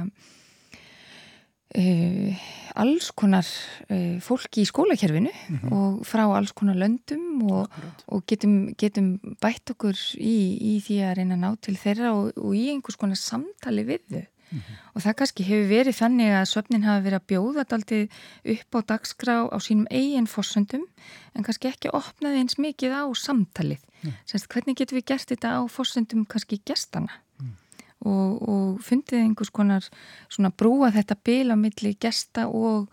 [1.78, 2.42] uh,
[2.82, 3.48] alls konar
[3.90, 5.72] uh, fólki í skólakerfinu mm -hmm.
[5.72, 7.72] og frá alls konar löndum og,
[8.08, 12.38] og getum, getum bætt okkur í, í því að reyna að ná til þeirra og,
[12.38, 14.76] og í einhvers konar samtali við þau Mm -hmm.
[14.94, 18.00] og það kannski hefur verið þannig að söfnin hafi verið að bjóða daldi
[18.44, 20.84] upp á dagskrá á sínum eigin fórsöndum
[21.36, 24.14] en kannski ekki opnaði eins mikið á samtalið mm.
[24.26, 27.22] Sennst, hvernig getur við gert þetta á fórsöndum kannski gestana.
[28.06, 29.88] Og, og fundið einhvers konar
[30.28, 32.88] svona brúa þetta bil á milli gesta og,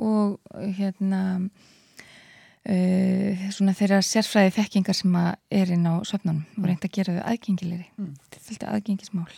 [0.00, 0.38] og
[0.78, 6.68] hérna uh, svona þeirra sérfræði þekkingar sem er inn á söfnunum og mm.
[6.68, 8.14] reynda að gera þau aðgengilegri mm.
[8.22, 9.34] þetta er fylgta aðgengismál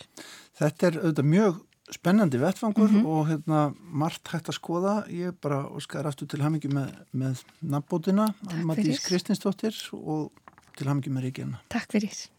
[0.59, 3.07] Þetta er auðvitað mjög spennandi vettfangur mm -hmm.
[3.07, 5.03] og hérna margt hægt að skoða.
[5.09, 10.31] Ég bara skar aftur til hamingi með, með nabótina, Matís Kristinsdóttir og
[10.77, 11.57] til hamingi með Ríkjana.
[11.69, 12.29] Takk fyrir.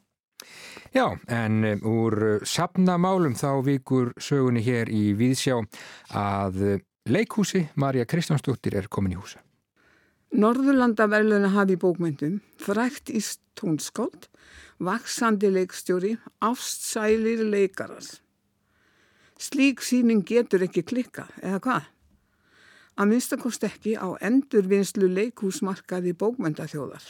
[0.94, 5.61] Já, en um, úr sapnamálum þá vikur sögunni hér í Víðsjá
[6.16, 9.42] að leikhúsi Marja Kristjánsdóttir er komin í húsa.
[10.31, 13.22] Norðurlandaverðuna hafi bókmyndum, frækt í
[13.59, 14.31] tónskáld
[14.81, 18.05] vaksandi leikstjóri, ástsælir leikarar.
[19.40, 21.88] Slík síning getur ekki klikka, eða hvað?
[23.00, 27.05] Að minnstakost ekki á endurvinnslu leikhúsmarkaði bókmyndaþjóðar.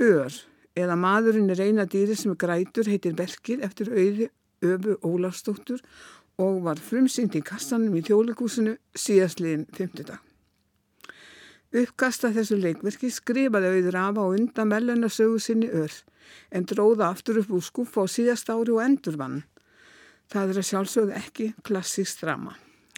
[0.00, 0.32] Ör,
[0.78, 4.30] eða maðurinn er eina dýri sem grætur, heitir Berkir eftir auði
[4.62, 5.82] Öfu Ólafstóttur
[6.38, 10.22] og var frumsynd í kassanum í þjólikúsinu síðastliðin 50 dag.
[11.78, 15.98] Uppkasta þessu leikverki skrifaði auður af á undan meðlennarsögu sinni örð
[16.54, 19.42] en dróða aftur upp úr skuffa á síðast ári og endur vann.
[20.32, 22.54] Það er að sjálfsögðu ekki klassísk drama.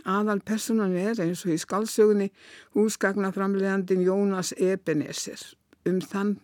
[0.07, 2.31] Aðal personan er eins og í skaldsögunni
[2.77, 5.43] húsgagnaframleðandin Jónas Ebenezer.
[5.89, 6.37] Um þann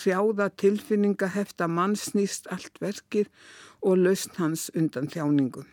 [0.00, 3.30] hrjáða tilfinninga hefta mann snýst allt verkið
[3.82, 5.66] og laust hans undan þjáningum.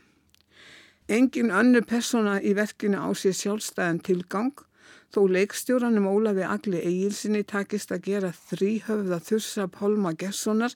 [1.10, 4.66] Engin önnu persona í verkinu á sér sjálfstæðan tilgang
[5.10, 10.76] Þó leikstjóranum Ólafi Agli Egilsinni takist að gera þrýhöfða þursa Pálma Gerssonar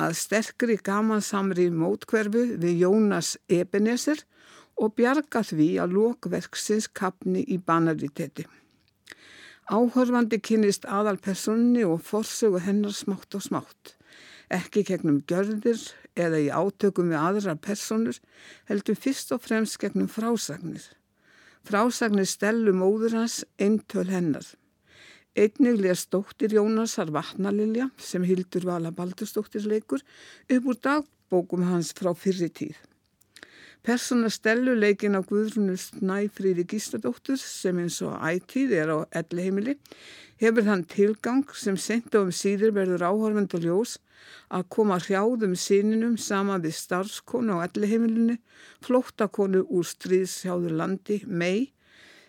[0.00, 4.20] að sterkri gamansamri mótkverfu við Jónas Ebenezer
[4.76, 8.44] og bjarga því að lokverksins kapni í banaríteti.
[9.64, 13.94] Áhörfandi kynist aðalpersonni og forsögu hennar smátt og smátt.
[14.52, 15.80] Ekki gegnum gjörðir
[16.20, 18.18] eða í átökum við aðrar personur
[18.68, 20.84] heldur fyrst og fremst gegnum frásagnir.
[21.64, 24.44] Frásagnir stelu móður hans eintöl hennar.
[25.34, 30.04] Einnig les dóttir Jónasar Vatnalilja sem Hildur Vala Baldursdóttir leikur
[30.52, 32.52] upp úr dagbókum hans frá fyrri
[33.84, 33.90] tíð.
[33.92, 39.76] Persóna stelu leikin á Guðrúnur Snæfríði Gísladóttur sem eins og ætíð er á elliheimili
[40.40, 43.98] hefur þann tilgang sem sent og um síður verður áhörfend og ljós
[44.48, 48.38] að koma hrjáðum síninum saman við starfskonu á elliheimilinu,
[48.80, 51.72] flóttakonu úr stríðshjáður landi, mei,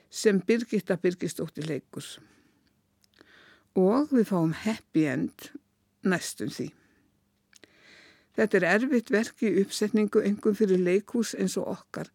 [0.10, 2.06] sem Birgitta Birgistóttir leikur.
[3.76, 5.54] Og við fáum happy end
[6.04, 6.74] næstum því.
[8.36, 12.10] Þetta er erfitt verk í uppsetningu engum fyrir leikús eins og okkar,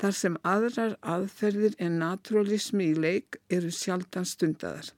[0.00, 4.88] þar sem aðrar aðferðir en naturalismi í leik eru sjaldan stundadar.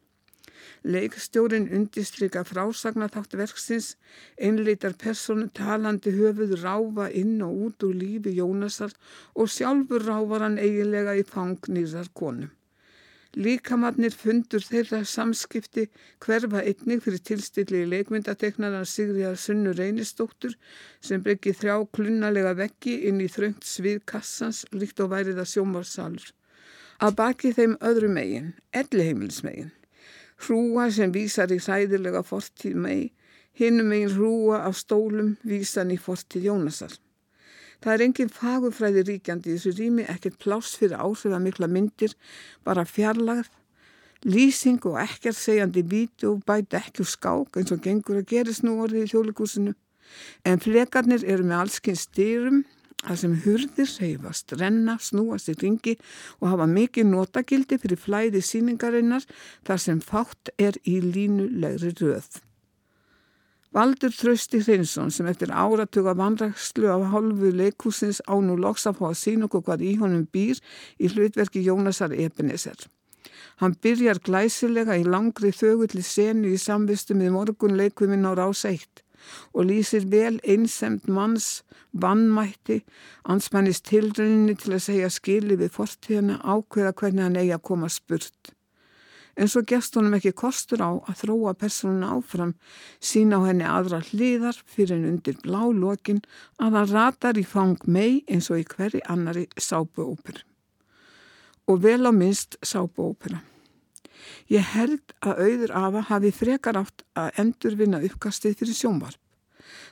[0.83, 3.97] Leikstjórin undistrykka frásagnatátt verksins,
[4.39, 8.95] einleitar personu talandi höfuð ráfa inn og út úr lífi Jónasar
[9.35, 12.55] og sjálfur ráfar hann eigilega í fang nýðar konum.
[13.37, 15.83] Líkamannir fundur þeirra samskipti
[16.25, 20.55] hverfa einnig fyrir tilstilli í leikmyndateknaran Sigriðar Sunnu Reynistóttur
[21.05, 26.33] sem breggi þrjá klunnalega veggi inn í þröngt svið kassans líkt og væriða sjómarsalur.
[27.05, 29.75] Að baki þeim öðru megin, elliheimilsmegin,
[30.47, 33.13] hrúa sem vísar í hræðilega fortíð megi,
[33.61, 36.97] hinnum megin hrúa af stólum vísan í fortíð Jónasar.
[37.85, 42.17] Það er enginn fagufræði ríkjandi í þessu rými, ekkert pláss fyrir áhrifa mikla myndir,
[42.67, 43.53] bara fjarlagð,
[44.27, 48.81] lýsing og ekkert segjandi vídeo bæti ekki úr skák eins og gengur að gerist nú
[48.83, 49.77] orðið í þjólikúsinu.
[50.49, 52.65] En flekarnir eru með allskinn styrum,
[53.07, 55.95] að sem hurðir reyfast, renna, snúast í ringi
[56.41, 59.27] og hafa mikið notagildi fyrir flæði síningarinnar
[59.69, 62.48] þar sem fátt er í línulegri röð.
[63.75, 69.09] Valdur Trösti Hreinsson sem eftir áratuga vandragslu af hálfu leikúsins á nú loks að fá
[69.11, 70.63] að sína okkur hvað í honum býr
[70.97, 72.79] í hlutverki Jónasar Ebenezer.
[73.61, 79.05] Hann byrjar glæsilega í langri þögulli senu í samvistu með morgun leikuminn á rás eitt
[79.53, 81.63] og lýsir vel einsemt manns
[81.93, 82.81] vannmætti,
[83.29, 88.55] ansmannist tilröninni til að segja skili við fortíðana ákveða hvernig hann eigi að koma spurt
[89.39, 92.55] en svo gerst honum ekki kostur á að þróa personuna áfram,
[92.99, 96.21] sína á henni aðra hliðar fyrir henn undir blá lokin
[96.59, 100.43] að hann ratar í fang mei eins og í hverri annari sápuópera.
[101.71, 103.45] Og vel á minnst sápuópera.
[104.51, 109.21] Ég held að auður afa hafi frekar átt að endurvinna uppkastið fyrir sjónvarp.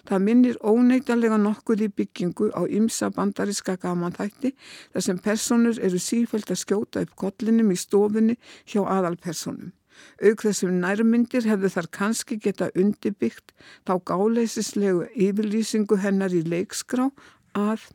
[0.09, 4.53] Það minnir óneitanlega nokkuð í byggingu á ymsa bandariska gamanþætti
[4.93, 9.75] þar sem personur eru sífælt að skjóta upp kollinum í stofunni hjá aðalpersonum.
[10.21, 13.55] Auk þessum nærmyndir hefðu þar kannski geta undirbyggt
[13.89, 17.09] þá gáleisislegu yfirlýsingu hennar í leikskrá
[17.57, 17.87] að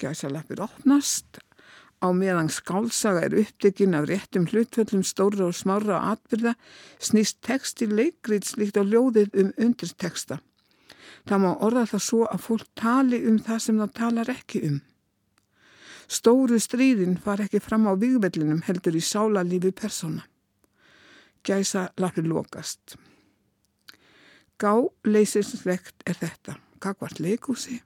[0.00, 1.42] gæsalappir opnast
[2.04, 6.54] á meðan skálsaga er upptekinn af réttum hlutföllum stóra og smára atbyrða
[7.00, 10.40] snýst text í leikrið slíkt á ljóðið um undirteksta.
[11.24, 14.80] Það má orða það svo að fólk tali um það sem það talar ekki um.
[16.08, 20.26] Stóru stríðin far ekki fram á výgvellinum heldur í sálalífi persóna.
[21.44, 22.96] Gæsa lappir lokast.
[24.60, 27.80] Gá leysislegt er þetta, gagvart leikúsi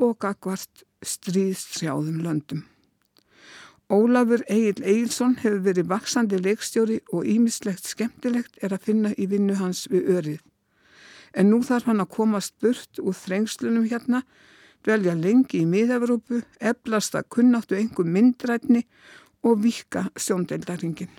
[0.00, 2.64] og gagvart stríðsrjáðum löndum.
[3.92, 9.54] Ólafur Egil Egilson hefur verið vaksandi leikstjóri og ímislegt skemmtilegt er að finna í vinnu
[9.60, 10.40] hans við örið.
[11.36, 14.22] En nú þarf hann að komast burt úr þrengslunum hérna,
[14.86, 18.86] velja lengi í miðafrópu, eblast að kunnáttu einhver myndrætni
[19.44, 21.10] og vika sjóndeildaringin.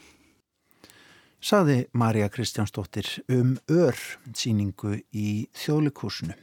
[1.38, 3.97] Saði Marja Kristjánsdóttir um ör
[4.34, 6.34] síningu í þjóðlikursinu.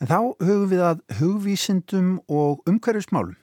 [0.00, 3.38] En þá hugum við að hugvísindum og umhverfismálum.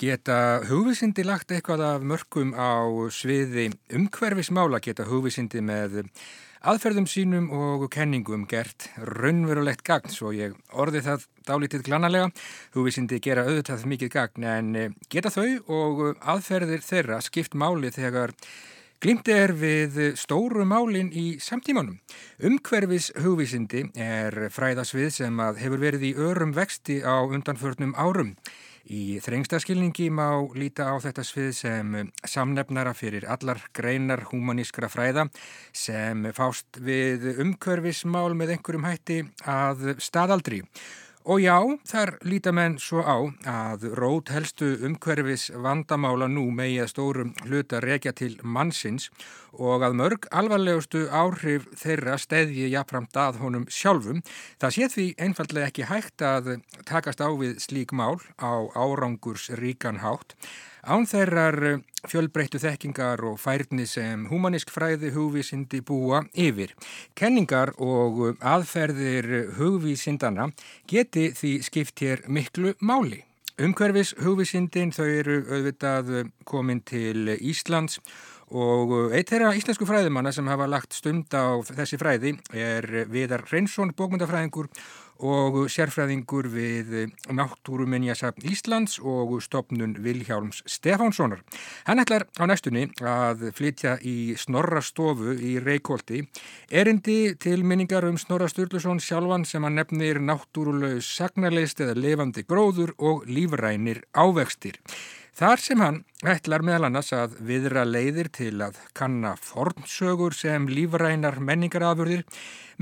[0.00, 6.00] Geta hugvísindi lagt eitthvað af mörgum á sviði umhverfismála, geta hugvísindi með
[6.62, 12.28] aðferðum sínum og kenningum gert raunverulegt gagn svo ég orði það dálítið glannarlega.
[12.76, 18.36] Húvísindi gera auðvitað mikið gagn en eh, geta þau og aðferðir þeirra skipt máli þegar
[19.02, 21.96] Glimti er við stóru málinn í samtímanum.
[22.46, 28.36] Umhverfis hugvísindi er fræðasvið sem hefur verið í örum vexti á undanförnum árum.
[28.90, 31.92] Í þrengstaskilningi má líta á þetta svið sem
[32.26, 35.28] samnefnara fyrir allar greinar humanískra fræða
[35.70, 40.64] sem fást við umkörfismál með einhverjum hætti að staðaldri.
[41.22, 41.54] Og já,
[41.86, 43.14] þar líta menn svo á
[43.46, 49.98] að rót helstu umhverfis vandamála nú megi að stórum hluta rekja til mannsins og að
[50.00, 54.22] mörg alvarlegustu áhrif þeirra stedji jafnframt að honum sjálfum.
[54.60, 56.52] Það sé því einfallega ekki hægt að
[56.88, 60.36] takast á við slík mál á árangurs ríkan hátt
[60.82, 66.72] Án þeirrar eh, fjölbreyttu þekkingar og færni sem humanísk fræði hugvísindi búa yfir.
[67.14, 70.48] Kenningar og aðferðir hugvísindana
[70.90, 73.22] geti því skipt hér miklu máli.
[73.62, 80.66] umhverfis hugvísindin, þau eru auðvitað komin til Íslands og eitt þeirra íslensku fræðimanna sem hafa
[80.68, 84.68] lagt stund á þessi fræði er Viðar Reynsson, bókmyndafræðingur
[85.22, 86.90] og sérfræðingur við
[87.32, 91.40] Náttúruminjasafn Íslands og stopnun Vilhjálms Stefánssonar.
[91.86, 96.24] Hann ætlar á næstunni að flytja í Snorrastofu í Reykjóldi
[96.68, 102.92] erindi til minningar um Snorra Sturluson sjálfan sem hann nefnir náttúrulegs sagnarleist eða levandi gróður
[102.98, 104.80] og lífrænir ávextir.
[105.32, 111.38] Þar sem hann ætlar meðal annars að viðra leiðir til að kanna fornsögur sem lífrænar
[111.40, 112.26] menningarafurðir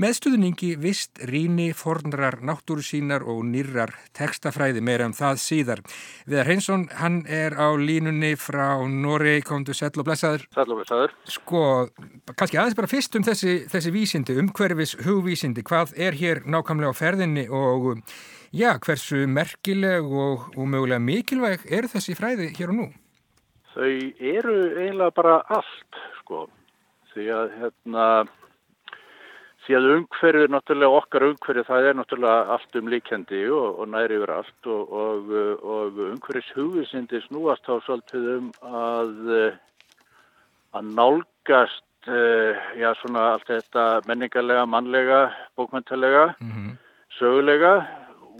[0.01, 5.83] með stuðningi vist ríni, fornrar, náttúru sínar og nýrar tekstafræði meira um það síðar.
[6.27, 10.43] Viðar Hreinsson, hann er á línunni frá Norri, komdu sæl og blessaður.
[10.51, 11.15] Sæl og blessaður.
[11.31, 11.63] Sko,
[12.35, 16.99] kannski aðeins bara fyrst um þessi, þessi vísindi, umhverfis hugvísindi, hvað er hér nákvæmlega á
[16.99, 17.93] ferðinni og
[18.51, 22.87] Já, hversu merkileg og, og mögulega mikilvæg er þessi fræði hér og nú?
[23.71, 26.49] Þau eru eiginlega bara allt, sko.
[27.13, 28.07] Því að, hérna,
[29.63, 34.19] því að umhverfið, náttúrulega okkar umhverfið, það er náttúrulega allt um líkjandi og, og næri
[34.19, 39.31] yfir allt og, og umhverfis hugvísindi snúast á svolítið um að,
[40.75, 45.23] að nálgast, já, svona allt þetta menningarlega, mannlega,
[45.55, 46.77] bókmæntalega, mm -hmm.
[47.15, 47.75] sögulega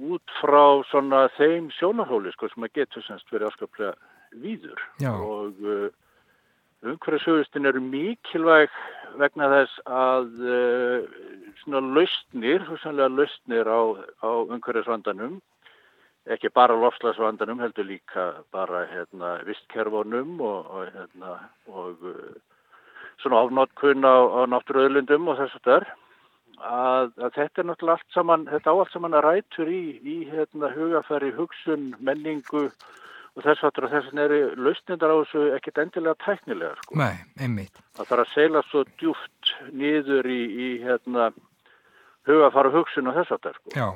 [0.01, 3.93] út frá svona þeim sjónarhóli sko sem að getur semst verið afskaplega
[4.41, 5.11] víður Já.
[5.13, 5.89] og uh,
[6.81, 8.73] umhverfisauðustin eru mikilvæg
[9.21, 11.07] vegna þess að uh,
[11.61, 13.81] svona lausnir, húsanlega lausnir á,
[14.25, 15.39] á umhverfisvandanum
[16.31, 21.37] ekki bara lofslagsvandanum heldur líka bara hérna vistkerfunum og, og hérna
[21.67, 22.37] og uh,
[23.21, 25.91] svona afnótkunn á, á náttúruöðlundum og þess að það er
[26.61, 30.17] að, að þetta er náttúrulega allt saman, þetta á allt saman að rætur í, í
[30.29, 36.17] hérna, hugafæri, hugsun, menningu og þess og þess að eru lausnindar á þessu ekkit endilega
[36.25, 36.75] tæknilega.
[36.83, 36.99] Sko.
[36.99, 37.81] Nei, einmitt.
[37.97, 41.31] Það þarf að seila svo djúft nýður í, í hérna,
[42.29, 43.57] hugafæri, hugsun og þess aftur.
[43.61, 43.73] Sko.
[43.77, 43.87] Já,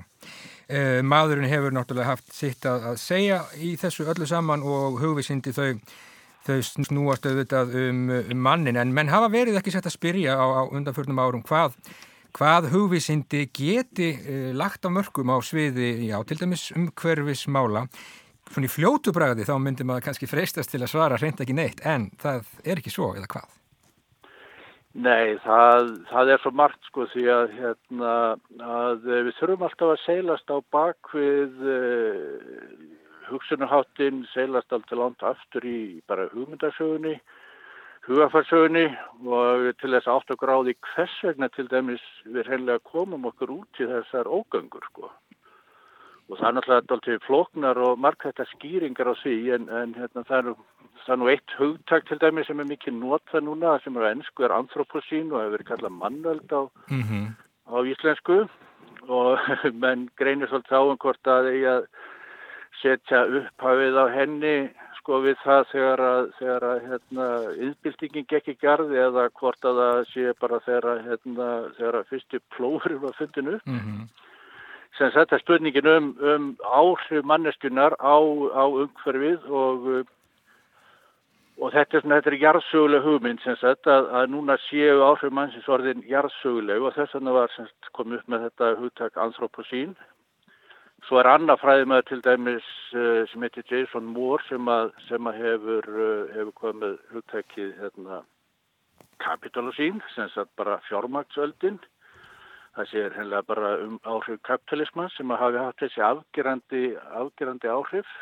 [0.70, 5.55] eh, maðurinn hefur náttúrulega haft sitt að, að segja í þessu öllu saman og hugvísindi
[5.55, 5.72] þau
[6.45, 10.45] þau snúast auðvitað um, um mannin en menn hafa verið ekki sett að spyrja á,
[10.45, 11.74] á undanförnum árum hvað
[12.36, 17.86] hvað hugvísindi geti uh, lagt á mörgum á sviði, já, til dæmis umhverfismála.
[18.46, 21.82] Svona í fljótu bræði þá myndir maður kannski freistast til að svara hreint ekki neitt,
[21.82, 23.54] en það er ekki svo, eða hvað?
[24.96, 28.12] Nei, það, það er svo margt sko því að, hérna,
[28.64, 32.94] að við þurfum alltaf að seilast á bakvið uh,
[33.28, 37.18] hugsunarháttin, seilast alltaf langt aftur í bara hugmyndasögunni
[38.06, 38.86] hugafarsögunni
[39.26, 43.82] og til þess átt og gráði hvers vegna til dæmis við hreinlega komum okkur út
[43.82, 45.10] í þessar ógöngur sko.
[46.30, 50.51] Og það er náttúrulega alltaf floknar og margættar skýringar á því en, en hérna, það,
[50.51, 54.10] er, það er nú eitt hugtak til dæmis sem er mikið nota núna sem er
[54.12, 57.28] ennsku er anthroposín og hefur verið kallað mannveld á, mm -hmm.
[57.70, 58.47] á íslensku
[59.08, 59.39] og
[59.84, 61.84] menn greinir svolítið á um hvort að eigi að
[62.82, 64.58] setja upphafið á henni
[65.06, 67.26] sko við það þegar að, þegar að hérna,
[67.62, 72.10] yðbildingin gekk í garði eða hvort að það sé bara þegar að, hérna, þegar að
[72.10, 73.68] fyrstu plóður var fundin upp.
[73.70, 74.08] Mm -hmm.
[74.97, 78.18] Sem þetta spurningin um, um áhrif manneskunar á,
[78.58, 80.08] á umhverfið og,
[81.62, 85.70] og þetta er þetta er jarðsöguleg hugmynd sem sagt að, að núna séu áhrif mannsins
[85.70, 87.53] orðin jarðsöguleg og þess vegna var
[87.91, 89.93] komið upp með þetta hugtak anthroposín
[91.06, 95.36] Svo er annað fræðimæður til dæmis uh, sem heitir Jason Moore sem að, sem að
[95.38, 98.24] hefur, uh, hefur komið hugtækið hérna,
[99.22, 101.78] kapitalosín, sem sagt bara fjármagtsöldin.
[102.76, 106.84] Það séir hennilega bara um áhrif kapitalisman sem hafi haft þessi afgerandi,
[107.22, 108.18] afgerandi áhrif.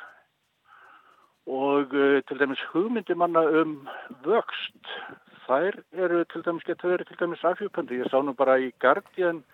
[1.47, 3.77] Og uh, til dæmis hugmyndimanna um
[4.27, 4.95] vöxt,
[5.47, 8.03] þær eru til dæmis, geta verið til dæmis afhjúpandi.
[8.03, 9.45] Ég sá nú bara í Guardian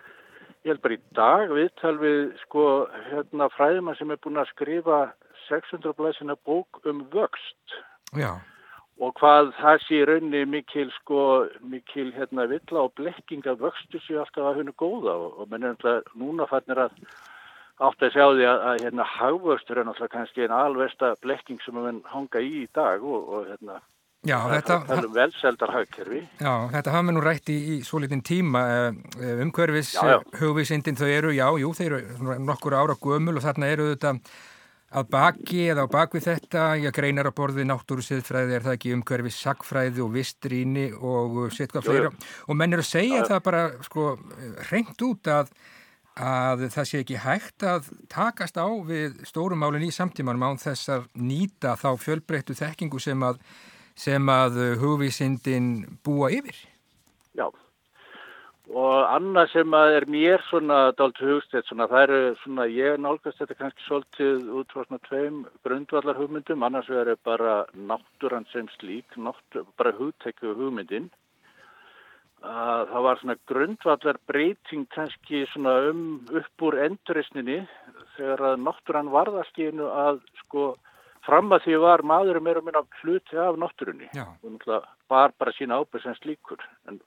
[0.66, 2.64] ég held bara í dag viðtal við sko
[3.10, 4.99] hérna fræðima sem er búin að skrifa
[5.47, 7.78] 600 blæsina bók um vöxt
[8.18, 8.36] Já.
[8.99, 11.24] og hvað það sé raunni mikil sko
[11.62, 15.64] mikil hérna villa og blekking að vöxtu sé alltaf að hennu góða og, og menn
[15.64, 16.97] er alltaf núna fannir að
[17.80, 21.80] átt að sjá því að, að hérna hagvöxtur er náttúrulega kannski einn alvesta blekking sem
[21.80, 23.80] að hanga í í dag og, og hérna
[24.28, 25.13] Já, þetta, um.
[26.43, 29.93] Já, þetta hafa við nú rætt í, í svo litin tíma eh, umhverfis,
[30.41, 34.15] hugvísindin þau eru, já, jú, þeir eru nokkur ára gömul og þarna eru þetta
[34.99, 38.93] að baki eða á bakvið þetta, ég greinar á borði náttúru siðfræði, er það ekki
[38.97, 42.13] umhverfis sagfræði og vistríni og setvað fleira.
[42.49, 44.07] Og menn eru að segja já, það bara sko
[44.72, 45.53] reynd út að
[46.20, 51.05] að það sé ekki hægt að takast á við stórumálinn í samtímanum án þess að
[51.15, 53.39] nýta þá fjölbreyttu þekkingu sem að,
[53.99, 55.73] sem að hugvísindin
[56.05, 56.55] búa yfir.
[57.35, 57.49] Já,
[58.69, 63.39] og annað sem að er mér svona dalt hugstætt, svona það eru svona, ég nálgast
[63.41, 69.17] þetta kannski svolítið út frá svona tveim grundvallar hugmyndum, annars verður bara náttúrann sem slík,
[69.17, 71.09] náttúr, bara hugtekku hugmyndin.
[72.45, 77.63] Að það var svona grundvallar breyting kannski svona um upp úr endurisninni
[78.19, 80.69] þegar að náttúrann varðaskinu að sko
[81.30, 84.09] fram að því var maðurum er að minna hluti af náttúrunni.
[84.43, 84.75] Og
[85.09, 86.61] var bara sína ábyrg sem slíkur.
[86.89, 86.99] En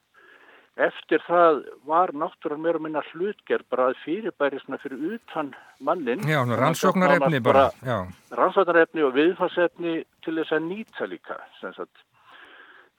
[0.81, 6.41] eftir það var náttúrann meira minna hlutgerð bara að fyrirbæri svona fyrir utan mannin Já,
[6.49, 7.68] rannsóknarefni bara.
[7.85, 8.07] Já,
[8.39, 12.07] rannsóknarefni og viðfarsefni til þess að nýta líka sagt.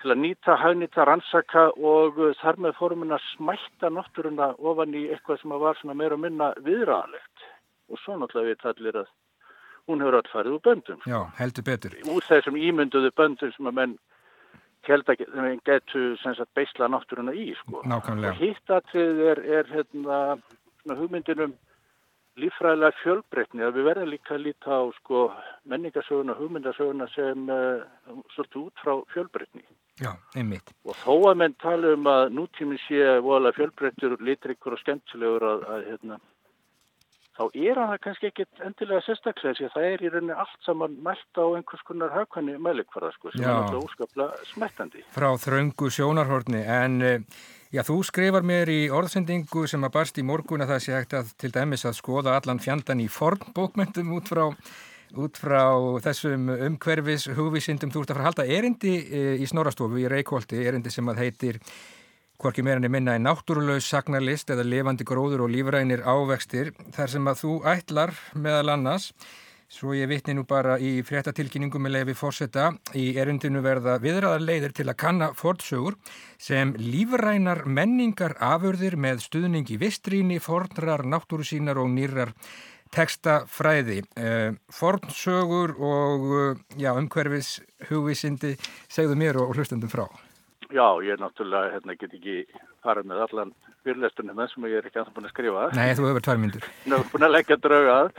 [0.03, 5.07] Til að nýta, hagnýta, rannsaka og uh, þar með fórum að smætta náttúruna ofan í
[5.07, 7.47] eitthvað sem var svona meira minna viðræðalegt
[7.89, 9.11] og svo náttúrulega við tallir að
[9.87, 11.95] hún hefur allt farið úr böndum já, heldur betur.
[12.07, 13.97] úr þessum ímynduðu böndum sem að menn
[14.87, 16.15] held að menn getu
[16.55, 17.83] beisla náttúruna í sko.
[17.87, 18.33] Nákvæmlega.
[18.33, 20.17] og hitt atrið er, er hérna,
[20.89, 21.53] hugmyndinum
[22.39, 25.21] líffræðilega fjölbreytni að við verðum líka að líta á sko,
[25.69, 27.83] menningasöguna, hugmyndasöguna sem uh,
[28.33, 29.63] svolítið út frá fjölbreytni.
[30.01, 30.73] Já, einmitt.
[30.89, 35.67] Og þó að menn tala um að nútíminn sé voðalega fjölbreyttur, litrikur og skemmtilegur að,
[35.75, 36.19] að hérna,
[37.37, 40.67] þá er hann það kannski ekkit endilega sérstaklega því að það er í rauninni allt
[40.67, 43.49] saman mælt á einhvers konar hagkvæmni mælikvarða sko, sem Já.
[43.49, 45.03] er náttúrulega óskaplega smettandi.
[45.15, 50.27] Frá þröngu sjónarhorni, en eh, já, þú skrifar mér í orðsendingu sem að barst í
[50.29, 54.33] morgun að það sé hægt að til dæmis að skoða allan fjandan í fornbókmyndum út
[54.33, 54.45] frá
[55.13, 55.61] út frá
[56.01, 60.63] þessum umhverfis hugvísindum þú ert að fara að halda erindi eh, í Snorastofu í Reykjóldi,
[60.65, 61.59] erindi sem að heitir
[62.43, 67.31] hvorki meira enn minna en náttúrulegs sagnarlist eða lifandi gróður og lífrænir ávextir þar sem
[67.31, 69.13] að þú ætlar meðal annars
[69.73, 74.75] Svo ég vitni nú bara í fréttatilkynningu með leifi fórseta í erindinu verða viðraðar leiðir
[74.77, 75.95] til að kanna fornsögur
[76.37, 82.35] sem lífrænar menningar afurðir með stuðningi vistríni, fornrar, náttúrusínar og nýrar
[82.93, 84.03] tekstafræði.
[84.13, 87.55] Uh, fornsögur og uh, já, umhverfis
[87.89, 88.53] hugvísindi
[88.85, 90.05] segðu mér og hlustandum frá.
[90.73, 92.37] Já, ég er náttúrulega, hérna, get ekki
[92.81, 93.51] farið með allan
[93.85, 95.65] fyrirlestunum sem ég er ekki að búin að skrifa.
[95.77, 96.71] Nei, þú hefur tvær myndur.
[96.89, 98.09] Nú, búin að leggja draugað.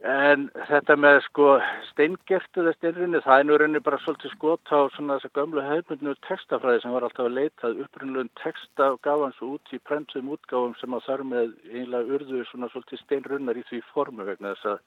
[0.00, 1.46] En þetta með sko
[1.90, 6.14] steingertu eða steinrunni, það er nú rauninni bara svolítið skot á svona þessa gömlu hefmyndinu
[6.24, 10.72] textafræði sem var alltaf að leitað upprunnulegum texta og gaf hans út í prentum útgáfum
[10.80, 14.80] sem að þar með einlega urðu svona svolítið steinrunnar í því formu vegna þess að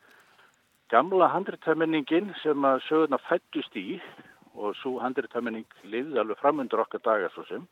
[0.90, 4.00] gamla handritæmenningin sem að sögurna fættust í
[4.56, 7.64] og svo handritæmenning lifði alveg framundur okkar dagar svo sem,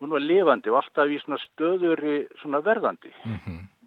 [0.00, 3.12] hún var lifandi og alltaf í svona stöðuri svona verðandi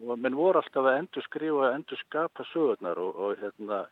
[0.06, 3.86] og menn voru alltaf að endur skrifa, endur skapa sögurnar og, og hérna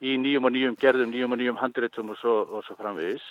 [0.00, 3.22] í nýjum og nýjum gerðum, nýjum og nýjum handritum og svo, og svo framvegis.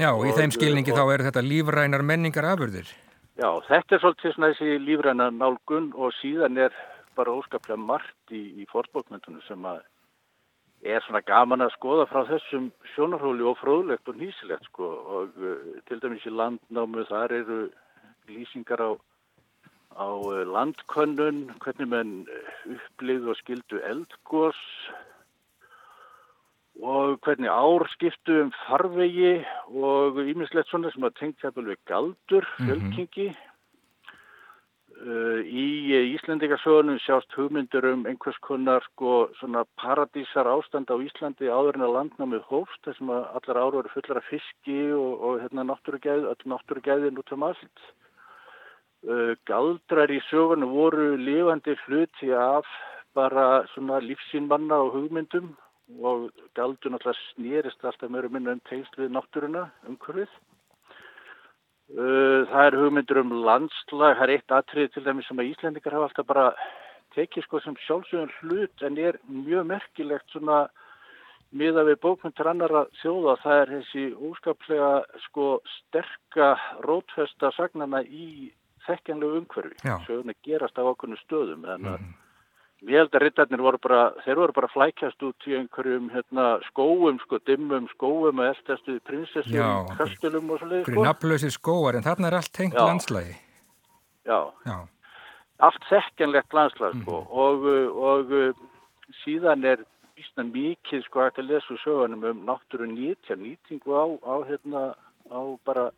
[0.00, 2.88] Já, og í þeim skilningi og- þá eru þetta lífrænar menningar afurðir.
[3.36, 6.72] Já, þetta er svolítið svona þessi lífræna nálgun og síðan er
[7.16, 9.82] bara óskaplega margt í, í fórbókmyndunum sem að
[10.84, 15.78] er svona gaman að skoða frá þessum sjónarhóli og fróðlegt og nýsilegt sko og uh,
[15.88, 17.58] til dæmis í landnámu þar eru
[18.28, 18.90] lýsingar á,
[19.96, 22.12] á uh, landkönnun, hvernig menn
[22.68, 24.60] upplýðu og skildu eldgós
[26.82, 29.38] og hvernig ár skiptu um farvegi
[29.70, 33.30] og ímislegt svona sem að tengt jafnvel við galdur, fjölkingi.
[33.30, 33.53] Uh,
[34.94, 35.66] í
[36.14, 39.28] Íslandingasögunum sjást hugmyndur um einhvers konar sko
[39.76, 43.92] paradísar ástand á Íslandi áður en að landnámið hófst þar sem að allar áru eru
[43.94, 47.84] fullar af fiski og, og hérna náttúrugæð, öll náttúrugæðin út um allt.
[49.04, 52.64] Uh, galdrar í sögunum voru lifandi hluti af
[53.14, 55.52] bara svona lífsín manna og hugmyndum
[56.00, 60.30] og galdur náttúrulega snýrist alltaf meira og minna um tengsl við náttúruna, umhverfið.
[61.94, 65.94] Uh, það er hugmyndur um landslag, það er eitt atrið til dæmis sem að Íslendingar
[65.94, 66.46] hafa alltaf bara
[67.14, 70.64] tekið sko sem sjálfsögum hlut en er mjög merkilegt svona
[71.54, 74.90] miða við bókmyndir annara þjóða, það er þessi óskaplega
[75.28, 76.50] sko sterka
[76.82, 78.50] rótfesta sagnana í
[78.88, 79.78] þekkjanlegu umhverfi.
[80.08, 82.08] Söguna gerast á okkurnu stöðum en að
[82.84, 87.16] Ég held að rittarnir voru bara, þeir voru bara flækjast út í einhverjum hérna, skóum,
[87.22, 89.68] sko, dimmum skóum og elstast við prinsessum, Já.
[89.96, 91.04] kastilum og svo leiði, Fyrir sko.
[91.06, 92.84] nafnlausir skóar, en þarna er allt tengt Já.
[92.84, 93.36] landslægi.
[94.28, 94.76] Já, Já,
[95.68, 98.68] allt þekkjanlegt landslag, sko, og, uh, og uh,
[99.22, 99.86] síðan er
[100.18, 104.84] vísna mikið, sko, að lesa sögunum um náttúru nýtja, nýtingu á, á, hérna,
[105.32, 105.88] á bara,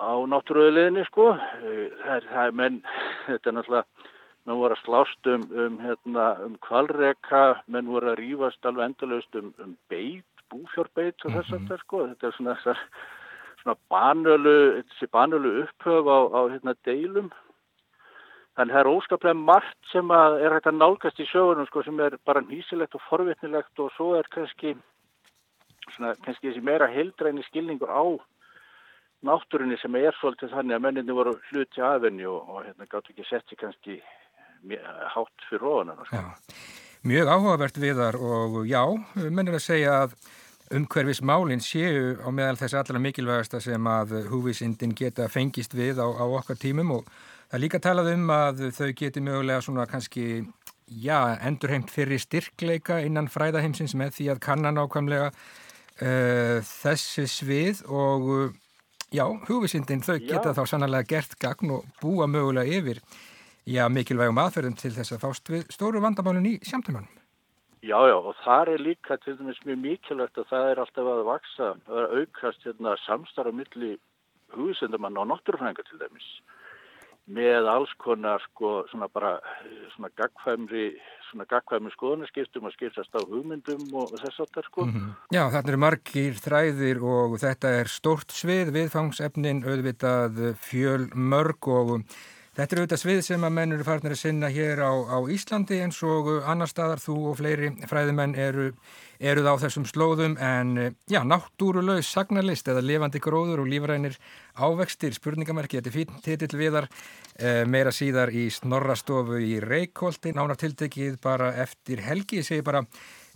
[0.00, 1.34] á náttúruðuleginni, sko.
[1.36, 2.82] Uh, Það er, það er menn,
[3.28, 4.12] þetta er náttúrulega,
[4.44, 9.40] menn voru að slást um, um, hérna, um kvalreka, menn voru að rýfast alveg endalaust
[9.40, 12.82] um, um beit, búfjórbeit og þess að það sko, þetta er svona þessar
[13.62, 14.56] svona banölu,
[14.92, 17.30] þessi banölu upphöf á, á hérna deilum.
[18.54, 22.02] Þannig það er óskaplega margt sem að er hægt að nálgast í sögunum sko sem
[22.04, 24.76] er bara nýsilegt og forvitnilegt og svo er kannski
[25.88, 28.04] svona kannski þessi meira heildræni skilningur á
[29.24, 33.26] náttúrunni sem er svolítið þannig að menninni voru hluti aðvenni og, og hérna gáttu ekki
[33.26, 33.98] sett sér kannski
[35.14, 36.22] hátt fyrir ofan sko.
[37.04, 38.80] Mjög áhugavert viðar og já,
[39.28, 40.16] mennir að segja að
[40.74, 46.08] umhverfis málinn séu á meðal þess allra mikilvægasta sem að húvísindin geta fengist við á,
[46.08, 47.10] á okkar tímum og
[47.50, 50.46] það líka talað um að þau geti mögulega svona kannski
[50.88, 58.56] já, endurheimt fyrir styrkleika innan fræðaheimsins með því að kannan ákvæmlega uh, þessi svið og
[59.14, 60.26] já, húvísindin þau já.
[60.32, 63.04] geta þá sannlega gert gagn og búa mögulega yfir
[63.66, 67.20] já, mikilvægum aðferðum til þess að fást við stóru vandamálun í sjámtumanum.
[67.84, 71.24] Já, já, og það er líka til dæmis mjög mikilvægt að það er alltaf að
[71.28, 73.96] vaksa, að aukast hérna, samstarf milli
[74.54, 76.28] hugsendamann og náttúrufræðingar til dæmis
[77.24, 79.38] með alls konar sko svona bara
[79.94, 80.90] svona gagkvæmri
[81.30, 84.84] svona gagkvæmri skoðanaskiptum að skiptast á hugmyndum og þess að það sko.
[84.84, 85.10] Mm -hmm.
[85.32, 92.04] Já, þarna eru margir þræðir og þetta er stort svið viðfangsefnin auðvitað fjöl mörg og
[92.54, 95.80] Þetta er auðvitað svið sem að menn eru farnir að sinna hér á, á Íslandi
[95.82, 97.00] eins og annar staðar.
[97.02, 98.68] Þú og fleiri fræðimenn eru,
[99.18, 100.36] eruð á þessum slóðum.
[100.38, 104.14] En já, náttúrulegs sagnarlist eða levandi gróður og lífrænir
[104.54, 106.86] ávextir, spurningamerki, þetta er fín titill viðar,
[107.40, 112.84] eh, meira síðar í snorrastofu í Reykjóldi, nánartiltekið bara eftir helgi, ég segi bara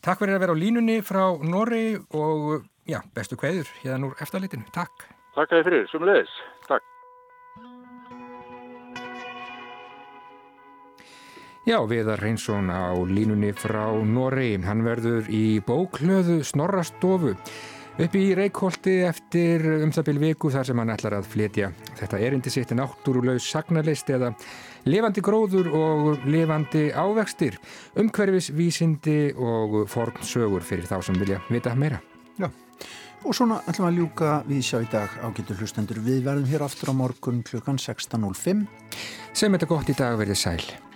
[0.00, 4.70] takk fyrir að vera á línunni frá Norri og já, bestu kveður hérna úr eftirleitinu,
[4.70, 5.10] takk.
[5.34, 6.38] Takk að þið fyrir, sumleðis,
[6.68, 6.97] takk.
[11.68, 14.54] Já, Viðar Reynsson á línunni frá Norri.
[14.64, 17.34] Hann verður í bóklöðu Snorrastofu
[18.00, 21.68] upp í Reykjóldi eftir um það byrju viku þar sem hann ætlar að flytja.
[21.98, 24.32] Þetta er indi sitt náttúrulegs sagnarleist eða
[24.88, 27.60] levandi gróður og levandi ávextir,
[28.00, 32.00] umhverfis vísindi og fornsögur fyrir þá sem vilja vita meira.
[32.40, 32.48] Já,
[33.28, 36.00] og svona ætlum að ljúka við sjá í dag ágættu hlustendur.
[36.00, 38.68] Við verðum hér aftur á morgun klukkan 16.05.
[39.36, 40.87] Sem þetta gott í dag verið sæl.